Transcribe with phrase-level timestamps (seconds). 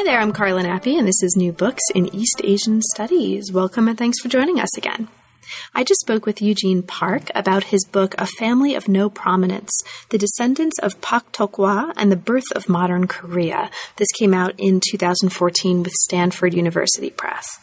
[0.00, 3.52] Hi there, I'm Carla Nappi, and this is New Books in East Asian Studies.
[3.52, 5.08] Welcome and thanks for joining us again.
[5.74, 9.70] I just spoke with Eugene Park about his book, A Family of No Prominence
[10.08, 13.70] The Descendants of Pak Tokhwa and the Birth of Modern Korea.
[13.96, 17.58] This came out in 2014 with Stanford University Press.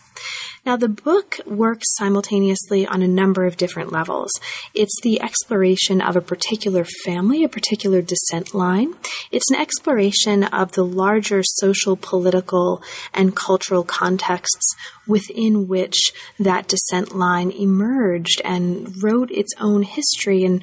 [0.68, 4.30] Now, the book works simultaneously on a number of different levels.
[4.74, 8.94] It's the exploration of a particular family, a particular descent line.
[9.32, 14.76] It's an exploration of the larger social, political, and cultural contexts
[15.08, 20.62] within which that descent line emerged and wrote its own history and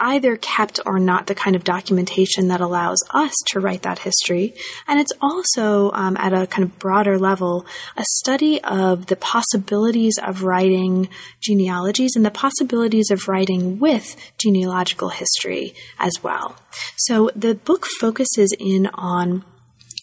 [0.00, 4.54] either kept or not the kind of documentation that allows us to write that history.
[4.88, 10.18] And it's also, um, at a kind of broader level, a study of the possibilities
[10.22, 11.08] of writing
[11.40, 16.56] genealogies and the possibilities of writing with genealogical history as well.
[16.96, 19.44] So the book focuses in on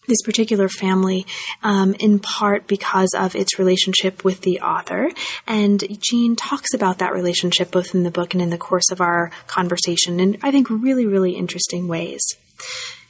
[0.08, 1.26] this particular family
[1.64, 5.12] um, in part because of its relationship with the author.
[5.46, 9.02] And Gene talks about that relationship both in the book and in the course of
[9.02, 12.22] our conversation in, I think, really, really interesting ways.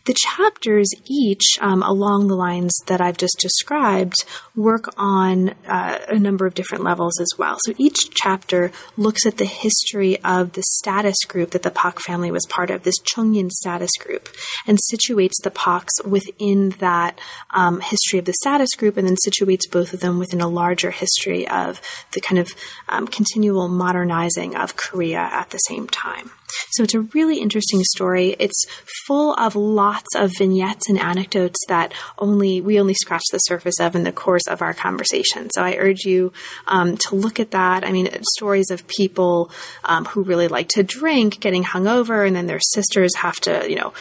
[0.08, 4.16] The chapters each, um, along the lines that I've just described,
[4.56, 7.58] work on uh, a number of different levels as well.
[7.60, 12.32] So each chapter looks at the history of the status group that the Pak family
[12.32, 14.30] was part of, this Chungin status group,
[14.66, 17.20] and situates the Paks within that
[17.52, 20.92] um, history of the status group, and then situates both of them within a larger
[20.92, 21.82] history of
[22.14, 22.56] the kind of
[22.88, 26.32] um, continual modernizing of Korea at the same time.
[26.72, 28.36] So it's a really interesting story.
[28.40, 28.66] It's
[29.06, 33.96] full of lots of vignettes and anecdotes that only we only scratch the surface of
[33.96, 35.50] in the course of our conversation.
[35.52, 36.32] So I urge you
[36.68, 37.86] um, to look at that.
[37.86, 39.52] I mean, stories of people
[39.84, 43.76] um, who really like to drink getting hungover, and then their sisters have to, you
[43.76, 43.94] know,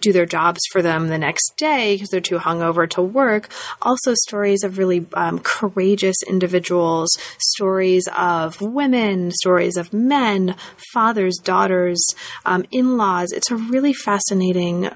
[0.00, 3.50] do their jobs for them the next day because they're too hungover to work.
[3.80, 10.56] Also, stories of really um, courageous individuals, stories of women, stories of men,
[10.92, 12.04] fathers, daughters,
[12.44, 13.32] um, in laws.
[13.32, 14.90] It's a really fascinating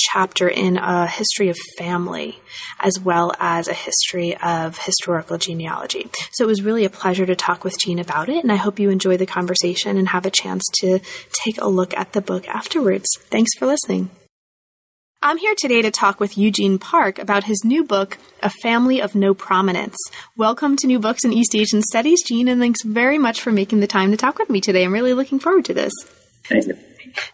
[0.00, 2.38] chapter in a history of family
[2.80, 6.08] as well as a history of historical genealogy.
[6.32, 8.78] So it was really a pleasure to talk with Gene about it, and I hope
[8.78, 11.00] you enjoy the conversation and have a chance to
[11.44, 13.08] take a look at the book afterwards.
[13.30, 14.10] Thanks for listening.
[15.22, 19.14] I'm here today to talk with Eugene Park about his new book, A Family of
[19.14, 19.98] No Prominence.
[20.34, 23.80] Welcome to New Books in East Asian Studies, Gene, and thanks very much for making
[23.80, 24.82] the time to talk with me today.
[24.82, 25.92] I'm really looking forward to this.
[26.44, 26.74] Thank you.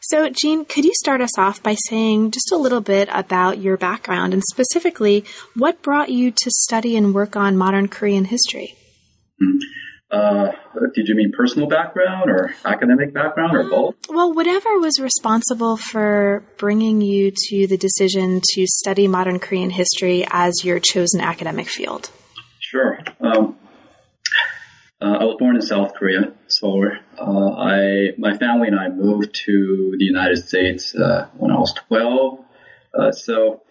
[0.01, 3.77] So, Gene, could you start us off by saying just a little bit about your
[3.77, 5.25] background and specifically
[5.55, 8.75] what brought you to study and work on modern Korean history?
[9.41, 9.59] Mm-hmm.
[10.11, 10.53] Uh,
[10.95, 13.97] did you mean personal background or academic background or both?
[14.09, 20.25] Well, whatever was responsible for bringing you to the decision to study modern Korean history
[20.31, 22.11] as your chosen academic field.
[22.61, 23.01] Sure.
[23.21, 23.57] Um,
[25.01, 26.85] uh, I was born in South Korea, so
[27.19, 31.75] uh, I, my family and I moved to the United States uh, when I was
[31.89, 32.45] 12.
[32.95, 33.63] Uh, so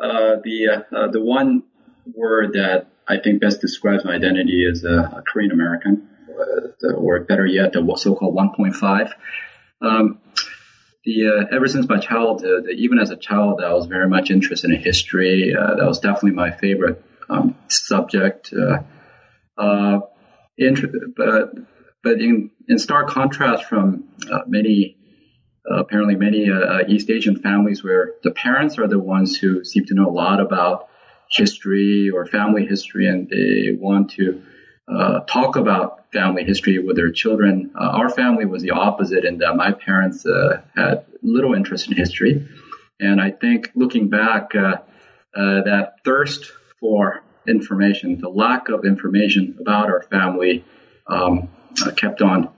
[0.00, 1.62] uh, the the one
[2.12, 7.20] word that I think best describes my identity as a, a Korean American, uh, or
[7.20, 9.12] better yet, the so-called 1.5.
[9.82, 10.20] Um,
[11.04, 14.70] the uh, ever since my childhood, even as a child, I was very much interested
[14.70, 15.54] in history.
[15.54, 18.52] Uh, that was definitely my favorite um, subject.
[18.54, 18.78] Uh,
[19.60, 20.00] uh,
[21.16, 21.54] but
[22.02, 24.96] but in, in stark contrast from uh, many
[25.70, 26.48] apparently many
[26.88, 30.40] East Asian families where the parents are the ones who seem to know a lot
[30.40, 30.88] about
[31.34, 34.42] history or family history and they want to
[34.86, 37.72] uh, talk about family history with their children.
[37.74, 41.96] Uh, our family was the opposite in that my parents uh, had little interest in
[41.96, 42.46] history.
[43.00, 44.76] And I think looking back, uh,
[45.36, 50.64] uh, that thirst for information, the lack of information about our family,
[51.06, 51.48] um,
[51.84, 52.50] uh, kept on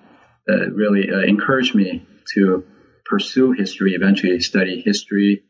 [0.46, 2.64] really encouraged me to
[3.04, 5.42] pursue history, eventually study history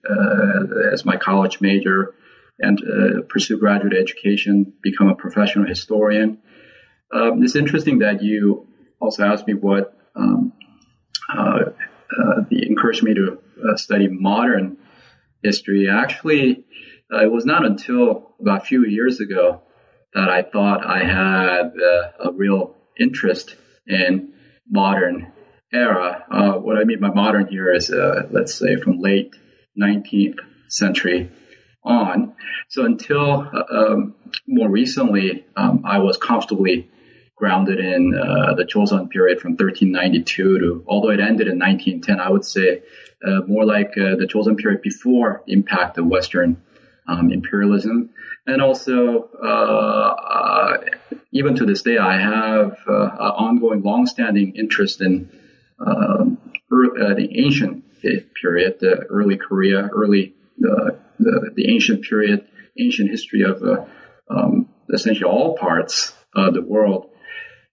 [0.93, 2.15] as my college major
[2.59, 6.39] and uh, pursue graduate education, become a professional historian.
[7.13, 8.69] Um, it's interesting that you
[9.01, 10.53] also asked me what um,
[11.33, 11.61] uh,
[12.19, 13.39] uh, encouraged me to
[13.69, 14.79] uh, study modern
[15.43, 15.89] history.
[15.91, 16.65] Actually,
[17.13, 19.63] uh, it was not until about a few years ago
[20.15, 23.55] that I thought I had uh, a real interest
[23.87, 24.33] in
[24.69, 25.33] modern
[25.73, 26.25] era.
[26.31, 29.35] Uh, what I mean by modern here is, uh, let's say, from late
[29.81, 30.39] 19th
[30.69, 31.31] century
[31.87, 32.35] on.
[32.69, 34.15] So until uh, um,
[34.47, 36.91] more recently, um, I was comfortably
[37.37, 42.31] grounded in uh, the Joseon period from 1392 to, although it ended in 1910, I
[42.31, 42.83] would say
[43.25, 46.63] uh, more like uh, the Joseon period before impact of Western
[47.07, 48.11] um, imperialism.
[48.47, 50.77] And also, uh, uh,
[51.33, 55.29] even to this day, I have an ongoing, long-standing interest in
[55.79, 56.39] um,
[56.71, 57.85] the ancient
[58.41, 60.35] period, the early Korea, early
[61.19, 62.47] the, the ancient period,
[62.79, 63.63] ancient history of
[64.29, 67.11] um, essentially all parts of the world.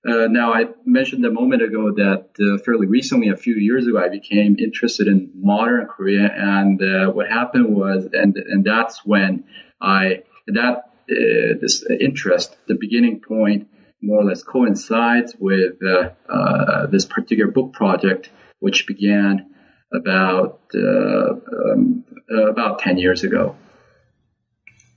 [0.06, 3.98] Uh, now, I mentioned a moment ago that uh, fairly recently, a few years ago,
[3.98, 9.46] I became interested in modern Korea, and uh, what happened was, and and that's when
[9.80, 13.70] I that uh, this interest, the beginning point,
[14.02, 18.30] more or less coincides with uh, uh, this particular book project,
[18.60, 19.53] which began
[19.94, 23.56] about um, about ten years ago.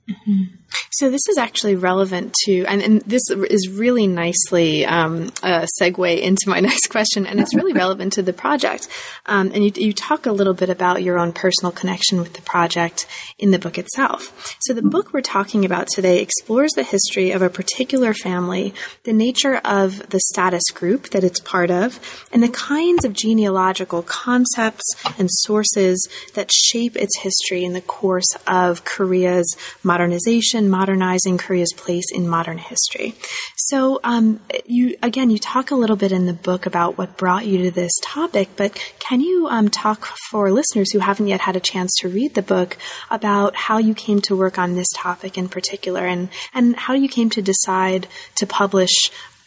[0.09, 0.56] Mm-hmm.
[0.91, 6.21] So this is actually relevant to, and, and this is really nicely um, a segue
[6.21, 8.87] into my next question, and it's really relevant to the project.
[9.25, 12.41] Um, and you, you, talk a little bit about your own personal connection with the
[12.43, 13.07] project
[13.39, 14.55] in the book itself.
[14.61, 18.73] So the book we're talking about today explores the history of a particular family,
[19.03, 21.99] the nature of the status group that it's part of,
[22.31, 24.85] and the kinds of genealogical concepts
[25.17, 32.11] and sources that shape its history in the course of Korea's modernization, modernizing Korea's place
[32.13, 33.15] in modern history.
[33.57, 37.47] So, um, you again, you talk a little bit in the book about what brought
[37.47, 41.55] you to this topic, but can you um, talk for listeners who haven't yet had
[41.55, 42.77] a chance to read the book
[43.09, 47.09] about how you came to work on this topic in particular, and and how you
[47.09, 48.95] came to decide to publish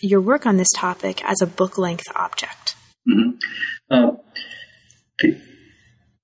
[0.01, 2.75] your work on this topic as a book length object?
[3.09, 3.31] Mm-hmm.
[3.91, 4.13] Uh,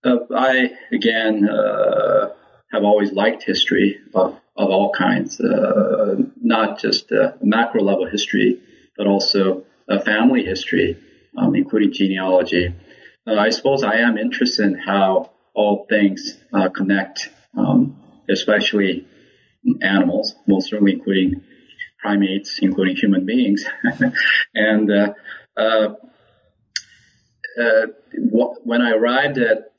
[0.04, 2.30] uh, I again uh,
[2.72, 8.60] have always liked history of of all kinds, uh, not just uh, macro level history,
[8.96, 10.96] but also a family history,
[11.36, 12.74] um, including genealogy.
[13.26, 17.96] Uh, I suppose I am interested in how all things uh, connect, um,
[18.30, 19.06] especially
[19.82, 21.42] animals, most certainly including
[21.98, 23.64] primates, including human beings.
[24.54, 25.12] and uh,
[25.56, 25.94] uh,
[27.60, 27.86] uh,
[28.64, 29.72] when I arrived at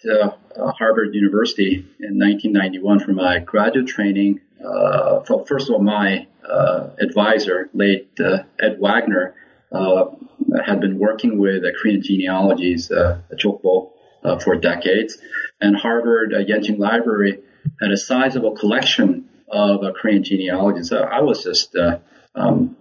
[0.56, 7.70] Harvard University in 1991 for my graduate training, uh, first of all, my uh, advisor,
[7.74, 9.36] late uh, Ed Wagner,
[9.72, 10.06] uh,
[10.66, 13.92] had been working with Korean genealogies, uh, Chokbo,
[14.24, 15.18] uh, for decades,
[15.62, 17.40] and Harvard uh, Yenching Library
[17.82, 20.92] had a sizable collection of Korean genealogies.
[20.92, 21.76] I was just
[22.36, 22.76] um,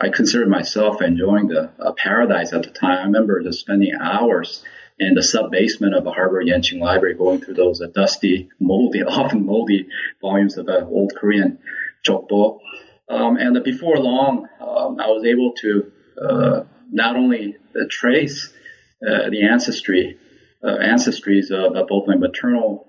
[0.00, 2.98] I considered myself enjoying the paradise at the time.
[2.98, 4.62] I remember just spending hours
[4.98, 9.02] in the sub basement of the Harvard Yenching Library, going through those uh, dusty, moldy,
[9.06, 9.88] often moldy
[10.20, 11.58] volumes of uh, old Korean
[12.06, 12.60] Chokbo.
[13.08, 18.52] Um, and before long, um, I was able to uh, not only uh, trace
[19.06, 20.18] uh, the ancestry,
[20.62, 22.86] uh, ancestries of both my maternal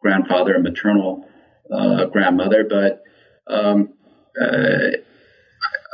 [0.00, 1.26] grandfather and maternal
[2.12, 3.02] grandmother, but
[3.46, 3.94] um,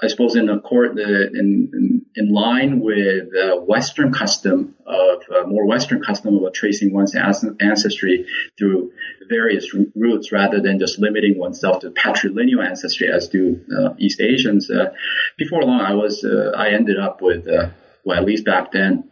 [0.02, 5.66] I suppose in accord in, in, in line with uh, Western custom of uh, more
[5.66, 8.26] Western custom of tracing one's ancestry
[8.58, 8.92] through
[9.28, 14.70] various routes rather than just limiting oneself to patrilineal ancestry as do uh, East Asians.
[14.70, 14.92] Uh,
[15.38, 17.70] before long, I was uh, I ended up with uh,
[18.04, 19.08] well at least back then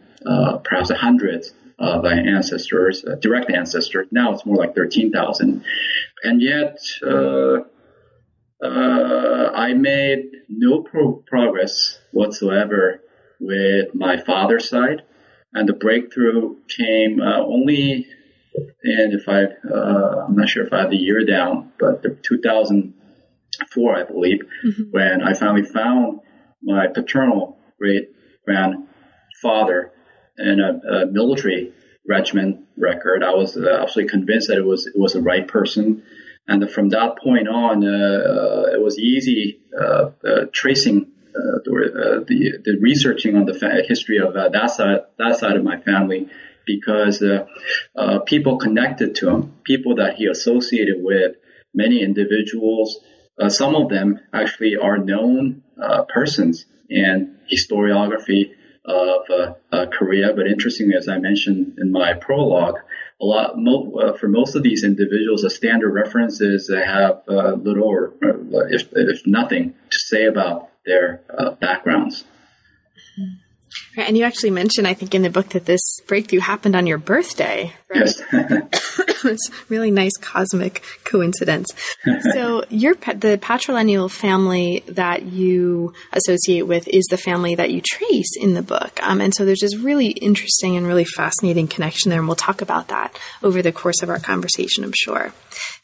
[0.64, 1.46] perhaps a hundred
[1.78, 4.06] of ancestors, direct ancestors.
[4.10, 5.64] Now it's more like thirteen thousand,
[6.22, 6.78] and yet
[8.64, 13.00] uh, I made no pro- progress whatsoever
[13.40, 15.02] with my father's side,
[15.52, 18.06] and the breakthrough came uh, only,
[18.82, 22.18] and if I, uh, I'm not sure if I have the year down, but the
[22.22, 24.82] 2004, I believe, mm-hmm.
[24.90, 26.20] when I finally found
[26.62, 28.10] my paternal great
[28.44, 29.92] grandfather
[30.38, 31.72] in a, a, military
[32.08, 33.22] regiment record.
[33.22, 36.02] I was uh, absolutely convinced that it was it was the right person
[36.46, 40.10] and from that point on, uh, uh, it was easy uh,
[40.52, 45.80] tracing the, the, researching on the fa- history of that side that side of my
[45.80, 46.28] family
[46.66, 47.22] because
[48.26, 51.36] people connected to him, people that he associated with,
[51.74, 53.00] many individuals.
[53.48, 55.62] some of them actually are known
[56.08, 58.52] persons in historiography
[58.84, 60.32] of uh, uh, Korea.
[60.34, 62.78] But interestingly, as I mentioned in my prologue,
[63.20, 67.22] a lot mo- uh, for most of these individuals, a standard reference is they have
[67.28, 68.14] uh, little or
[68.70, 71.22] if, if nothing to say about their
[71.60, 72.24] backgrounds.
[73.96, 76.98] And you actually mentioned, I think, in the book that this breakthrough happened on your
[76.98, 77.72] birthday.
[77.88, 78.06] Right?
[78.06, 78.22] Yes.
[79.24, 81.68] it's really nice cosmic coincidence.
[82.32, 88.36] so, your the patrilineal family that you associate with is the family that you trace
[88.40, 92.18] in the book, um, and so there's this really interesting and really fascinating connection there,
[92.18, 95.32] and we'll talk about that over the course of our conversation, I'm sure.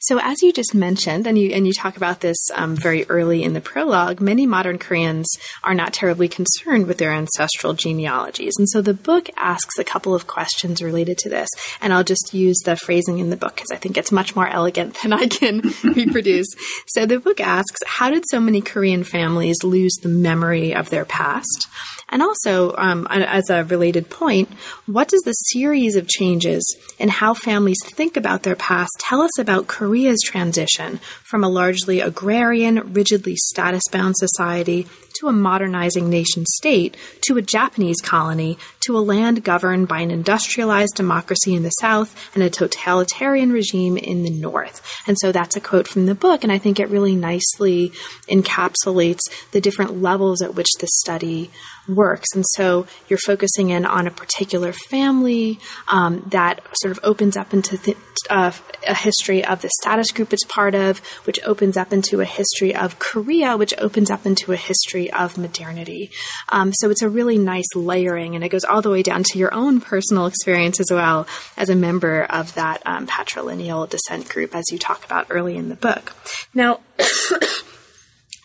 [0.01, 3.43] So, as you just mentioned, and you and you talk about this um, very early
[3.43, 5.29] in the prologue, many modern Koreans
[5.63, 10.15] are not terribly concerned with their ancestral genealogies, and so the book asks a couple
[10.15, 11.49] of questions related to this.
[11.81, 14.49] And I'll just use the phrasing in the book because I think it's much more
[14.49, 16.49] elegant than I can reproduce.
[16.89, 21.05] So, the book asks, "How did so many Korean families lose the memory of their
[21.05, 21.69] past?"
[22.11, 24.49] And also, um, as a related point,
[24.87, 26.63] what does the series of changes
[26.99, 32.01] in how families think about their past tell us about Korea's transition from a largely
[32.01, 34.89] agrarian, rigidly status bound society
[35.21, 40.11] to a modernizing nation state, to a Japanese colony, to a land governed by an
[40.11, 44.83] industrialized democracy in the South and a totalitarian regime in the North.
[45.07, 47.93] And so that's a quote from the book, and I think it really nicely
[48.29, 49.21] encapsulates
[49.53, 51.51] the different levels at which the study
[51.89, 52.29] works.
[52.35, 55.59] And so you're focusing in on a particular family
[55.89, 57.97] um, that sort of opens up into th-
[58.29, 58.53] uh,
[58.87, 62.75] a history of the status group it's part of, which opens up into a history
[62.75, 66.11] of Korea, which opens up into a history of modernity.
[66.51, 69.39] Um, so it's a really nice layering, and it goes all the way down to
[69.39, 74.55] your own personal experience as well as a member of that um, patrilineal descent group,
[74.55, 76.15] as you talk about early in the book.
[76.55, 76.81] Now,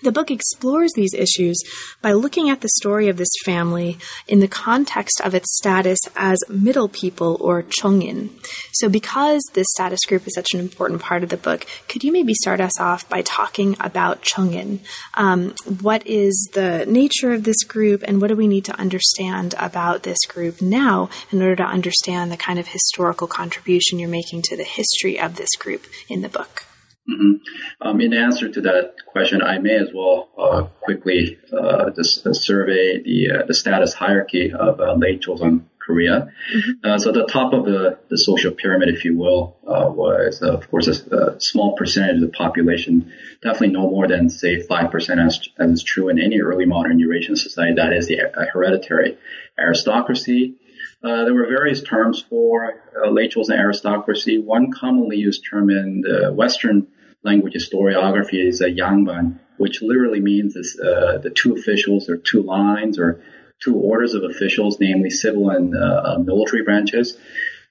[0.05, 1.59] The book explores these issues
[1.99, 3.97] by looking at the story of this family
[4.27, 8.29] in the context of its status as middle people or Chungin.
[8.73, 12.11] So, because this status group is such an important part of the book, could you
[12.11, 14.81] maybe start us off by talking about Chungin?
[15.15, 19.55] Um, what is the nature of this group, and what do we need to understand
[19.57, 24.43] about this group now in order to understand the kind of historical contribution you're making
[24.43, 26.65] to the history of this group in the book?
[27.09, 27.87] Mm-hmm.
[27.87, 32.33] Um, in answer to that question, I may as well uh, quickly uh, just uh,
[32.33, 36.31] survey the uh, the status hierarchy of uh, late Joseon Korea.
[36.55, 36.71] Mm-hmm.
[36.83, 40.87] Uh, so the top of the, the social pyramid, if you will, was of course
[40.87, 45.47] a, a, small percentage of the population, definitely no more than say five percent, as,
[45.59, 47.75] as is true in any early modern Eurasian society.
[47.75, 48.19] That is the
[48.51, 49.19] hereditary
[49.59, 50.55] aristocracy.
[51.03, 54.39] Uh, there were various terms for uh, late Joseon aristocracy.
[54.39, 56.87] One commonly used term in the Western
[57.25, 62.43] language historiography is a yangban, which literally means is, uh, the two officials or two
[62.43, 63.21] lines or
[63.63, 67.17] two orders of officials, namely civil and uh, military branches.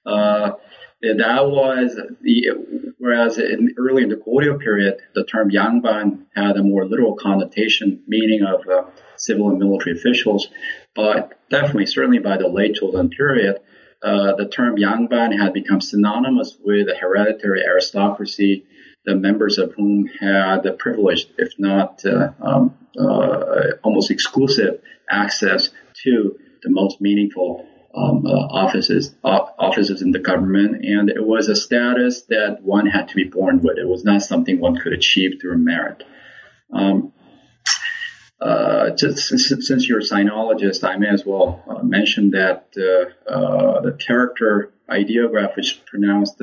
[0.05, 0.51] Uh,
[1.01, 6.63] that was the, whereas in early in the Goryeo period, the term yangban had a
[6.63, 10.47] more literal connotation, meaning of uh, civil and military officials.
[10.95, 13.59] But definitely, certainly by the late Joseon period,
[14.01, 18.65] uh, the term yangban had become synonymous with a hereditary aristocracy
[19.05, 25.69] the members of whom had the privileged, if not uh, um, uh, almost exclusive, access
[26.03, 31.55] to the most meaningful um, uh, offices offices in the government, and it was a
[31.55, 33.77] status that one had to be born with.
[33.77, 36.03] It was not something one could achieve through merit.
[36.73, 37.13] Um,
[38.41, 43.97] uh, just, since you're a sinologist, I may as well uh, mention that uh, the
[43.97, 46.41] character ideograph, which pronounced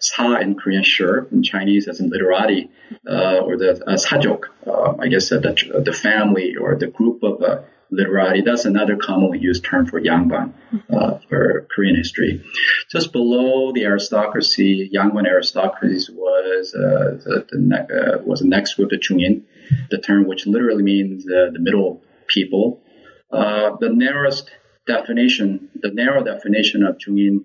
[0.00, 2.70] sa in Korean, sure, in Chinese as in literati,
[3.08, 7.22] uh, or the uh, sajok, uh, I guess uh, the, the family or the group
[7.22, 8.42] of uh, literati.
[8.42, 10.52] That's another commonly used term for yangban
[10.92, 12.44] uh, for Korean history.
[12.90, 18.90] Just below the aristocracy, yangban aristocracy was uh, the, the ne- was the next group,
[18.90, 19.44] the chungin,
[19.90, 22.82] the term which literally means the middle people.
[23.30, 24.50] the narrowest
[24.86, 27.44] definition, the narrow definition of chungin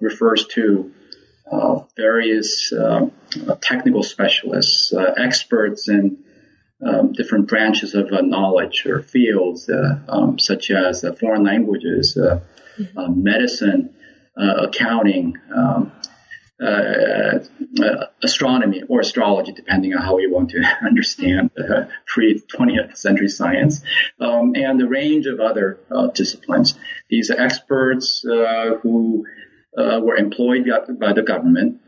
[0.00, 0.92] refers to
[1.50, 3.08] uh, various uh,
[3.60, 6.18] technical specialists, uh, experts in
[6.84, 9.70] um, different branches of knowledge or fields,
[10.08, 13.22] um, such as foreign languages, mm-hmm.
[13.22, 13.94] medicine,
[14.36, 15.92] accounting, um,
[16.58, 17.38] uh,
[17.82, 23.28] uh, astronomy or astrology, depending on how you want to understand uh, pre 20th century
[23.28, 23.82] science,
[24.20, 25.78] um, and a range of other
[26.14, 26.78] disciplines.
[27.10, 29.26] These experts who
[29.76, 30.68] uh, were employed
[30.98, 31.80] by the government,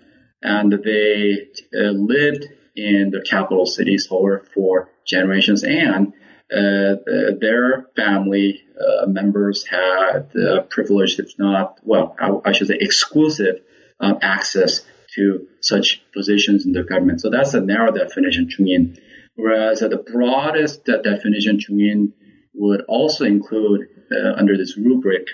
[0.43, 2.45] and they uh, lived
[2.77, 6.13] in the capital city Seoul for generations, and
[6.51, 6.97] uh,
[7.41, 10.31] their family uh, members had
[10.71, 13.61] privileged, if not, well, I, I, should say exclusive
[14.01, 14.83] um, access
[15.15, 17.21] to such positions in the government.
[17.21, 18.99] So that's a narrow definition, Chungin.
[19.35, 22.13] Whereas uh, the broadest definition, Chungin,
[22.55, 25.27] would also include uh, under this rubric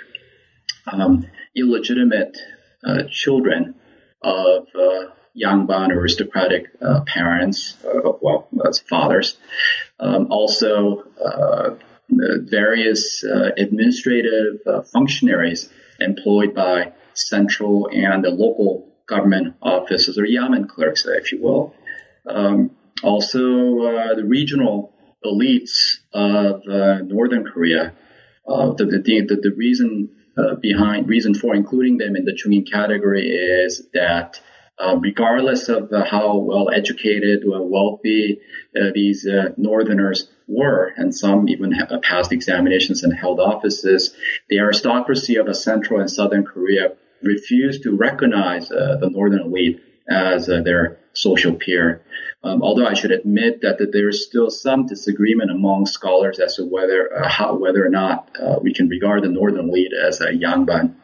[0.86, 2.36] um, illegitimate
[2.84, 3.74] uh, children
[4.22, 5.06] of uh,
[5.36, 9.36] Yangban aristocratic uh, parents, uh, well, as fathers.
[9.98, 11.70] Um, also, uh,
[12.08, 14.60] various uh, administrative
[14.92, 21.74] functionaries employed by central and local government offices or yamen clerks, if you will.
[22.28, 22.70] Um,
[23.02, 23.38] also,
[24.14, 24.92] the regional
[25.24, 26.62] elites of
[27.06, 27.92] northern Korea.
[28.46, 33.86] the, the, the reason uh, behind reason for including them in the Chungin category is
[33.94, 34.40] that
[34.78, 38.40] uh, regardless of uh, how well educated or wealthy
[38.76, 44.14] uh, these uh, northerners were, and some even have passed examinations and held offices,
[44.48, 50.98] the aristocracy of central and southern Korea refused to recognize the northern elite as their
[51.14, 52.02] social peer.
[52.44, 56.56] Um, although I should admit that, that there is still some disagreement among scholars as
[56.56, 60.20] to whether uh, how, whether or not uh, we can regard the northern elite as
[60.20, 60.94] a Yangban.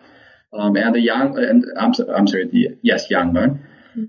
[0.52, 3.60] Um, and the Yang, and I'm, I'm sorry, the, yes, Yangban.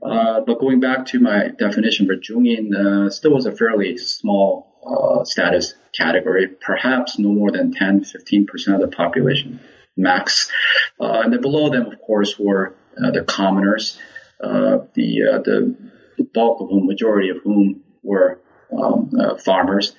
[0.04, 4.68] Uh, but going back to my definition for Chungin, uh, still was a fairly small
[4.86, 9.60] uh, status category, perhaps no more than 10, 15% of the population
[9.96, 10.52] max.
[11.00, 13.98] Uh, and then below them, of course, were the commoners,
[14.40, 15.76] the, the
[16.18, 18.42] the bulk of whom, majority of whom were
[18.72, 19.96] um, uh, farmers.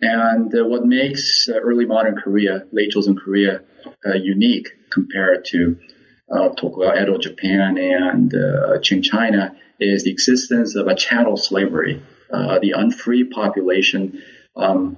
[0.00, 3.62] And uh, what makes uh, early modern Korea, late Joseon Korea,
[4.04, 5.78] uh, unique compared to
[6.30, 12.02] uh, Tokugawa Edo Japan and uh, Qing China is the existence of a chattel slavery,
[12.30, 14.22] the unfree population
[14.56, 14.96] um,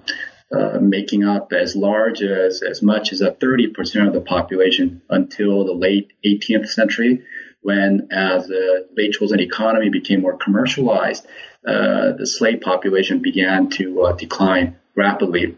[0.80, 5.74] making up as large as as much as a 30% of the population until the
[5.74, 7.24] late 18th century
[7.62, 11.26] when as the late Joseon economy became more commercialized,
[11.66, 15.56] uh, the slave population began to uh, decline rapidly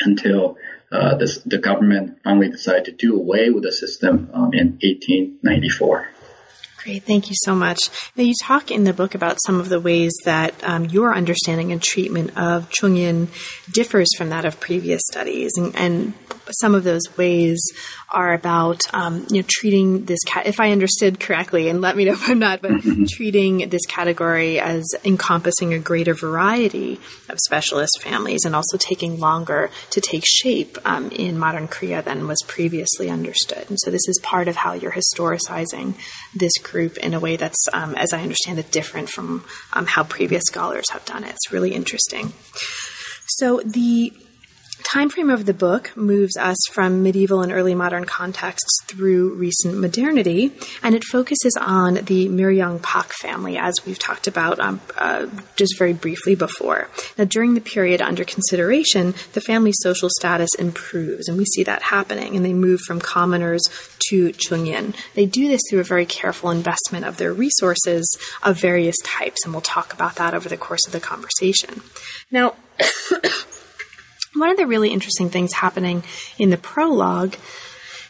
[0.00, 0.56] until
[0.90, 6.08] uh, this, the government finally decided to do away with the system um, in 1894.
[6.84, 7.78] Great, thank you so much.
[8.16, 11.72] Now, you talk in the book about some of the ways that um, your understanding
[11.72, 13.28] and treatment of Chungin
[13.72, 16.14] differs from that of previous studies, and, and
[16.50, 17.60] some of those ways
[18.10, 20.46] are about um, you know treating this cat.
[20.46, 23.04] If I understood correctly, and let me know if I'm not, but mm-hmm.
[23.08, 29.70] treating this category as encompassing a greater variety of specialist families, and also taking longer
[29.90, 33.66] to take shape um, in modern Korea than was previously understood.
[33.68, 35.94] And so this is part of how you're historicizing
[36.34, 40.04] this group in a way that's, um, as I understand it, different from um, how
[40.04, 41.30] previous scholars have done it.
[41.30, 42.32] It's really interesting.
[43.26, 44.12] So the
[44.92, 49.76] time frame of the book moves us from medieval and early modern contexts through recent
[49.76, 50.50] modernity,
[50.82, 55.78] and it focuses on the Miryang Pak family, as we've talked about um, uh, just
[55.78, 56.88] very briefly before.
[57.18, 61.82] Now, during the period under consideration, the family's social status improves, and we see that
[61.82, 63.62] happening, and they move from commoners
[64.08, 64.96] to Chungin.
[65.14, 69.52] They do this through a very careful investment of their resources of various types, and
[69.52, 71.82] we'll talk about that over the course of the conversation.
[72.30, 72.54] Now,
[74.38, 76.02] one of the really interesting things happening
[76.38, 77.34] in the prologue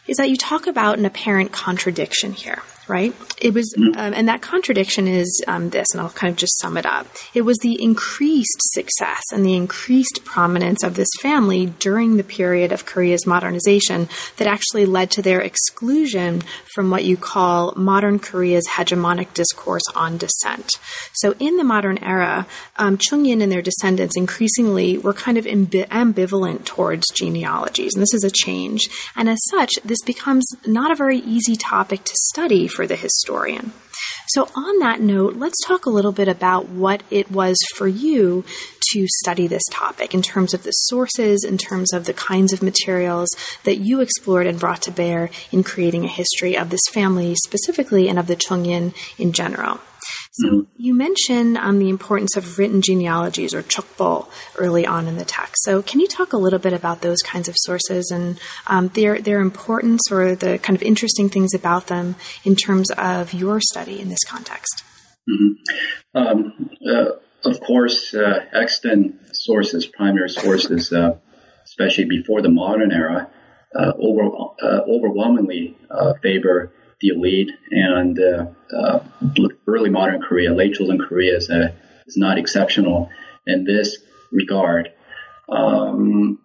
[0.07, 3.13] is that you talk about an apparent contradiction here right?
[3.39, 3.97] It was, mm-hmm.
[3.97, 7.07] um, and that contradiction is um, this, and I'll kind of just sum it up.
[7.33, 12.71] It was the increased success and the increased prominence of this family during the period
[12.71, 18.67] of Korea's modernization that actually led to their exclusion from what you call modern Korea's
[18.67, 20.71] hegemonic discourse on descent.
[21.13, 22.47] So in the modern era,
[22.77, 28.13] um, Chungin and their descendants increasingly were kind of ambi- ambivalent towards genealogies, and this
[28.13, 28.81] is a change.
[29.15, 33.73] And as such, this becomes not a very easy topic to study for the historian.
[34.29, 38.45] So, on that note, let's talk a little bit about what it was for you
[38.93, 42.63] to study this topic in terms of the sources, in terms of the kinds of
[42.63, 43.27] materials
[43.65, 48.07] that you explored and brought to bear in creating a history of this family specifically
[48.07, 49.81] and of the Chungin in general.
[50.41, 55.25] So you mentioned um, the importance of written genealogies or chokbo early on in the
[55.25, 55.63] text.
[55.63, 59.19] So can you talk a little bit about those kinds of sources and um, their
[59.19, 63.99] their importance or the kind of interesting things about them in terms of your study
[63.99, 64.83] in this context?
[65.29, 66.17] Mm-hmm.
[66.17, 71.17] Um, uh, of course, uh, extant sources, primary sources, uh,
[71.65, 73.29] especially before the modern era,
[73.75, 74.23] uh, over,
[74.61, 78.99] uh, overwhelmingly uh, favor the elite and uh, uh,
[79.67, 81.71] early modern Korea, late Joseon Korea is, uh,
[82.05, 83.09] is not exceptional
[83.47, 83.97] in this
[84.31, 84.91] regard.
[85.47, 86.39] Um,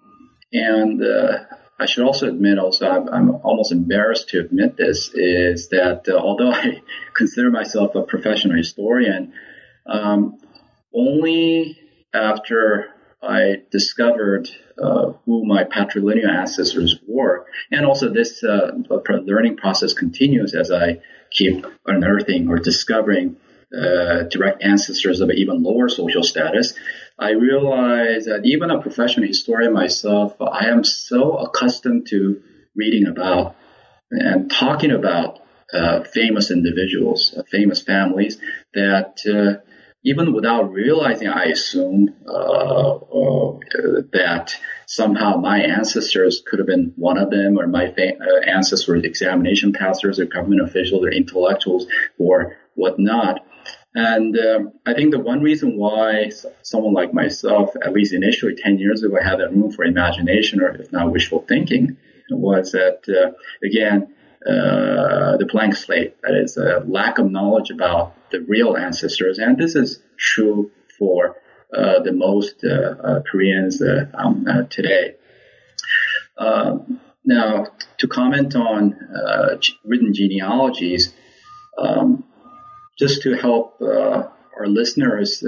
[0.53, 1.39] and uh,
[1.79, 6.53] I should also admit, also, I'm, I'm, almost embarrassed to admit this, is that although
[6.53, 6.83] I
[7.17, 9.33] consider myself a professional historian,
[9.87, 10.39] um,
[10.95, 11.79] only
[12.15, 12.94] after
[13.27, 14.49] I discovered
[14.81, 18.73] uh, who my patrilineal ancestors were, and also this uh,
[19.09, 23.37] learning process continues as I keep unearthing or discovering
[23.77, 26.75] uh, direct ancestors of even lower social status.
[27.19, 32.43] I realize that even a professional historian myself, I am so accustomed to
[32.77, 33.57] reading about
[34.11, 35.41] and talking about
[35.73, 38.39] uh, famous individuals, famous families,
[38.75, 39.65] that uh,
[40.05, 43.59] even without realizing, I assume uh, uh,
[44.13, 44.55] that
[44.87, 49.73] somehow my ancestors could have been one of them, or my fa- ancestors were examination
[49.73, 51.87] passers, or government officials, or intellectuals,
[52.19, 53.47] or whatnot.
[53.95, 56.31] And um, I think the one reason why
[56.63, 60.75] someone like myself, at least initially 10 years ago, had that room for imagination or
[60.75, 61.97] if not wishful thinking
[62.31, 63.31] was that, uh,
[63.65, 64.14] again,
[64.47, 66.21] uh, the blank slate.
[66.23, 69.39] That is a lack of knowledge about the real ancestors.
[69.39, 71.37] And this is true for
[71.75, 73.83] uh, the most uh, uh, Koreans
[74.15, 75.15] um, today.
[77.27, 77.67] now,
[77.99, 78.95] to comment on
[79.83, 81.15] written genealogies,
[81.79, 82.25] um,
[82.99, 85.41] just to help our listeners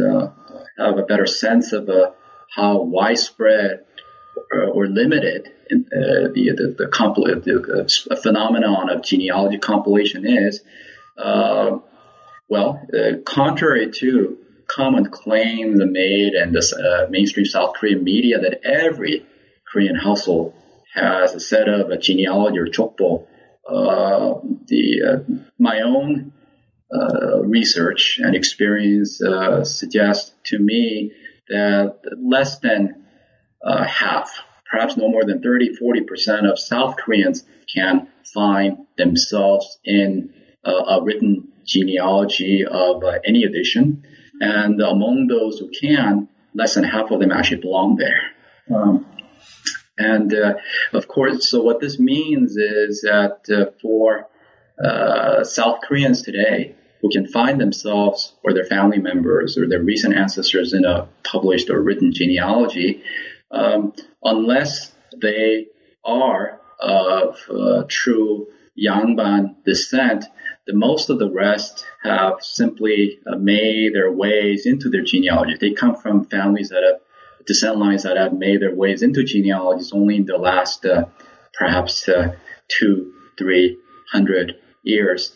[0.78, 1.88] have a better sense of
[2.54, 3.84] how widespread
[4.72, 10.62] or limited the the, the, compl- the phenomenon of genealogy compilation is.
[12.48, 12.80] well,
[13.24, 19.26] contrary to common claims made in the mainstream South Korean media that every
[19.70, 20.54] Korean household
[20.94, 23.26] has a set of a genealogy or chokbo.
[23.68, 26.32] Uh, the uh, my own
[26.92, 31.12] uh, research and experience uh, suggest to me
[31.48, 33.04] that less than
[33.64, 34.30] uh, half,
[34.70, 40.32] perhaps no more than 30, 40% of South Koreans can find themselves in
[40.64, 44.04] a written genealogy of uh, any edition.
[44.40, 48.22] And among those who can, less than half of them actually belong there.
[48.74, 49.06] Um,
[49.98, 50.54] and uh,
[50.92, 54.28] of course, so what this means is that uh, for
[54.82, 60.14] uh, South Koreans today who can find themselves or their family members or their recent
[60.14, 63.02] ancestors in a published or written genealogy,
[63.50, 65.66] um, unless they
[66.04, 70.24] are of uh, true Yangban descent,
[70.66, 75.56] the most of the rest have simply uh, made their ways into their genealogy.
[75.58, 77.00] They come from families that have
[77.46, 81.06] descent lines that have made their ways into genealogies only in the last uh,
[81.54, 82.34] perhaps uh,
[82.68, 83.78] two, three
[84.12, 85.34] hundred years.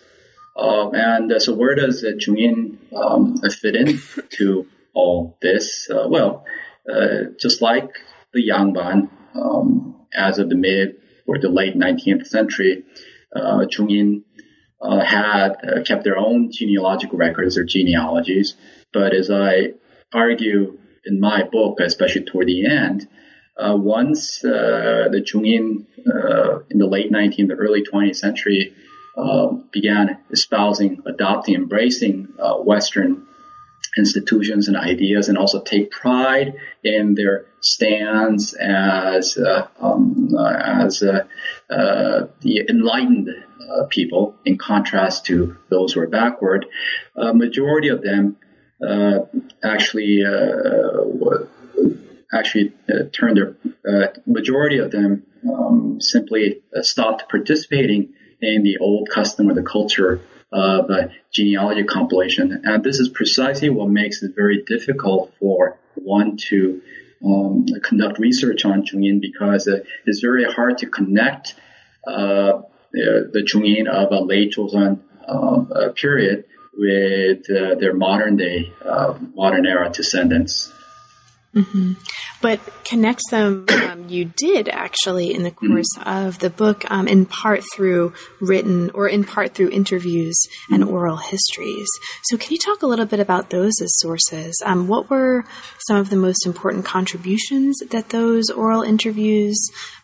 [0.56, 5.88] Um, and uh, so where does uh, Jungin um, fit in to all this?
[5.88, 6.44] Uh, well,
[6.90, 7.90] uh, just like
[8.32, 12.84] the Yangban, um, as of the mid or the late 19th century,
[13.34, 14.22] uh, Jungin
[14.80, 18.56] uh, had uh, kept their own genealogical records or genealogies.
[18.92, 19.74] But as I
[20.12, 23.08] argue in my book, especially toward the end,
[23.56, 25.86] once the Jungin
[26.70, 28.74] in the late 19th, early 20th century
[29.16, 33.26] uh, began espousing, adopting, embracing uh, Western
[33.96, 41.24] institutions and ideas, and also take pride in their stands as uh, um, as uh,
[41.70, 43.28] uh, the enlightened
[43.88, 46.66] people, in contrast to those who are backward.
[47.16, 48.36] A majority of them
[49.62, 50.24] actually
[52.32, 58.78] actually uh, turned their uh, majority of them um, simply uh, stopped participating in the
[58.78, 60.20] old custom or the culture
[60.52, 62.62] of uh, genealogy compilation.
[62.64, 66.82] And this is precisely what makes it very difficult for one to
[67.24, 71.54] um, conduct research on Jungin because uh, it's very hard to connect
[72.06, 76.44] uh, the Jungin of a late Joseon um, uh, period
[76.76, 80.72] with uh, their modern day, uh, modern era descendants.
[81.54, 81.94] Mm-hmm.
[82.40, 86.26] But connects them, um, you did actually in the course mm-hmm.
[86.26, 90.38] of the book, um, in part through written or in part through interviews
[90.70, 90.94] and mm-hmm.
[90.94, 91.88] oral histories.
[92.24, 94.62] So, can you talk a little bit about those as sources?
[94.64, 95.44] Um, what were
[95.88, 99.58] some of the most important contributions that those oral interviews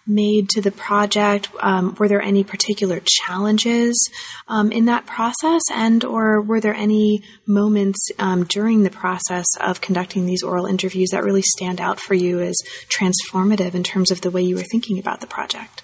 [0.06, 1.48] made to the project?
[1.60, 4.10] Um, were there any particular challenges
[4.48, 9.80] um, in that process, and or were there any moments um, during the process of
[9.80, 12.56] conducting these oral interviews that really stand out for you as
[12.88, 15.82] transformative in terms of the way you were thinking about the project?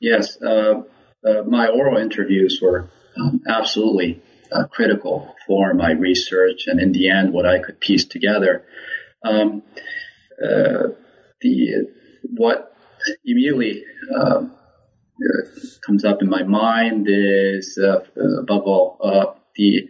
[0.00, 0.82] Yes, uh,
[1.26, 2.90] uh, my oral interviews were
[3.48, 8.64] absolutely uh, critical for my research, and in the end, what I could piece together.
[9.24, 9.62] Um,
[10.42, 10.88] uh,
[11.40, 11.88] the
[12.36, 12.73] what
[13.24, 14.42] immediately uh,
[15.86, 19.88] comes up in my mind is above all the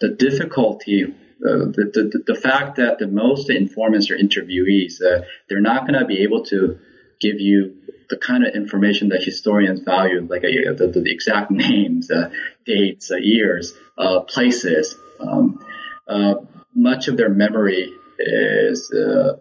[0.00, 5.60] the difficulty uh, the, the, the fact that the most informants or interviewees, uh, they're
[5.60, 6.78] not going to be able to
[7.18, 7.76] give you
[8.10, 12.30] the kind of information that historians value, like uh, the, the, exact names, uh,
[12.66, 14.96] dates, uh, years, uh, places.
[15.18, 15.64] Um,
[16.74, 18.92] much of their memory is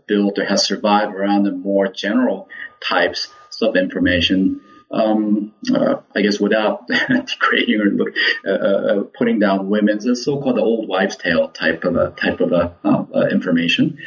[0.07, 2.47] built or has survived around the more general
[2.81, 3.27] types
[3.61, 4.61] of information
[4.91, 8.13] um, uh, I guess without degrading or
[8.45, 12.75] uh, uh, putting down women's so-called old wives' tale type of a type of a,
[12.83, 13.99] uh, uh, information.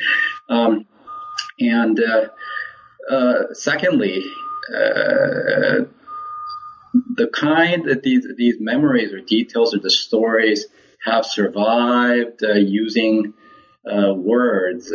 [0.49, 0.87] Um,
[1.61, 4.25] and uh, secondly,
[4.69, 5.87] the
[7.33, 10.67] kind that these these memories or details or the stories
[11.05, 13.35] have survived using
[13.85, 14.93] words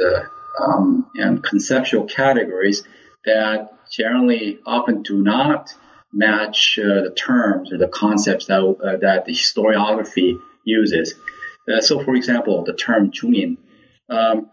[0.59, 2.83] um, and conceptual categories
[3.25, 5.73] that generally often do not
[6.13, 11.15] match uh, the terms or the concepts that, uh, that the historiography uses.
[11.71, 13.57] Uh, so, for example, the term Jungin.
[14.09, 14.49] Um,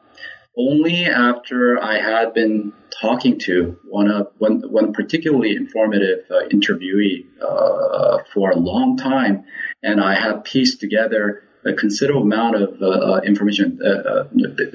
[0.56, 7.26] only after I had been talking to one of one, one particularly informative uh, interviewee
[7.42, 9.44] uh, for a long time,
[9.82, 13.79] and I had pieced together a considerable amount of uh, information,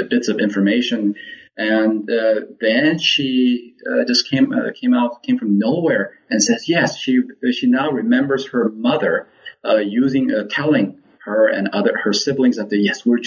[0.10, 1.16] bits of information
[1.60, 6.70] and uh, then she uh, just came uh, came out came from nowhere and says
[6.70, 7.20] yes she
[7.52, 9.28] she now remembers her mother
[9.66, 13.20] uh, using uh, telling her and other her siblings that the yes we're.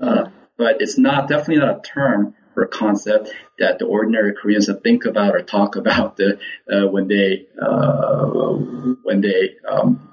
[0.00, 5.04] Uh, but it's not definitely not a term or concept that the ordinary Koreans think
[5.04, 6.40] about or talk about the,
[6.90, 7.46] when they
[9.02, 10.10] when they um,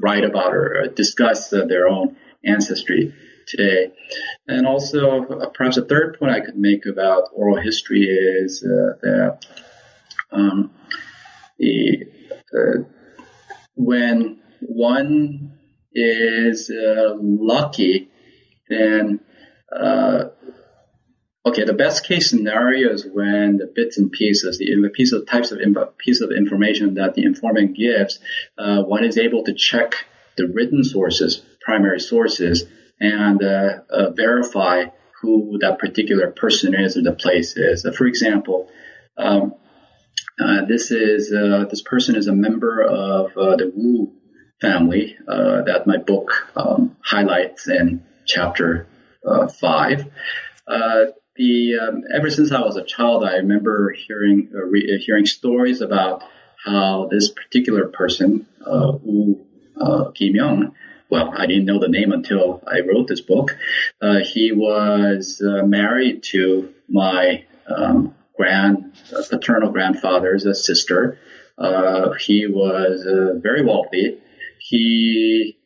[0.00, 3.14] write about or discuss their own ancestry
[3.48, 3.92] today.
[4.46, 8.98] And also, uh, perhaps a third point I could make about oral history is uh,
[9.02, 9.46] that
[10.30, 10.70] um,
[11.58, 12.06] the,
[12.54, 12.82] uh,
[13.74, 15.58] when one
[15.92, 18.10] is uh, lucky,
[18.68, 19.20] then
[19.74, 20.24] uh,
[21.48, 25.26] okay, the best case scenario is when the bits and pieces, the, the piece of
[25.26, 25.58] types of
[25.98, 28.18] piece of information that the informant gives,
[28.58, 29.94] uh, one is able to check
[30.36, 32.64] the written sources, primary sources,
[33.00, 34.84] and uh, uh, verify
[35.20, 37.84] who that particular person is or the place is.
[37.96, 38.70] for example,
[39.16, 39.54] um,
[40.40, 41.30] uh, this is
[41.70, 44.12] this person is a member of the Wu
[44.60, 48.86] family that my book um, highlights in chapter
[49.60, 50.06] five.
[51.38, 56.24] The um, ever since I was a child, I remember hearing re- hearing stories about
[56.62, 59.46] how this particular person, uh, Wu
[59.80, 60.74] uh, Kim Young,
[61.10, 63.56] well, I didn't know the name until I wrote this book.
[64.02, 71.18] Uh, he was uh, married to my um, grand uh, paternal grandfather's sister.
[71.56, 74.18] Uh, he was uh, very wealthy.
[74.58, 75.57] He uh,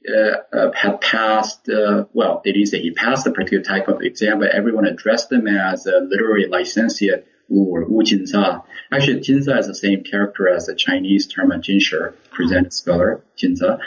[0.74, 1.68] had passed,
[2.12, 5.46] well, it is didn't he passed a particular type of exam, but everyone addressed him
[5.46, 8.62] as a literary licentiate or Wu Jinsa.
[8.90, 13.78] Actually, Jinsa is the same character as the Chinese term Jinshi, presented scholar, Jinsa.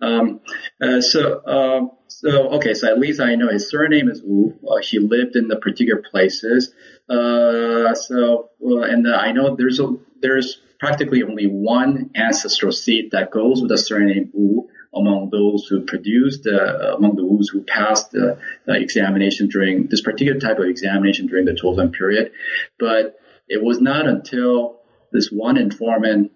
[0.00, 0.40] Um,
[0.80, 4.54] uh, so, uh, so, okay, so at least I know his surname is Wu.
[4.68, 6.72] Uh, he lived in the particular places.
[7.08, 13.60] Uh, so, and I know there's a, there's practically only one ancestral seat that goes
[13.60, 19.48] with the surname Wu among those who produced, uh, among Wus who passed the examination
[19.48, 22.32] during this particular type of examination during the Joseon period.
[22.78, 23.16] But
[23.48, 24.80] it was not until
[25.12, 26.32] this one informant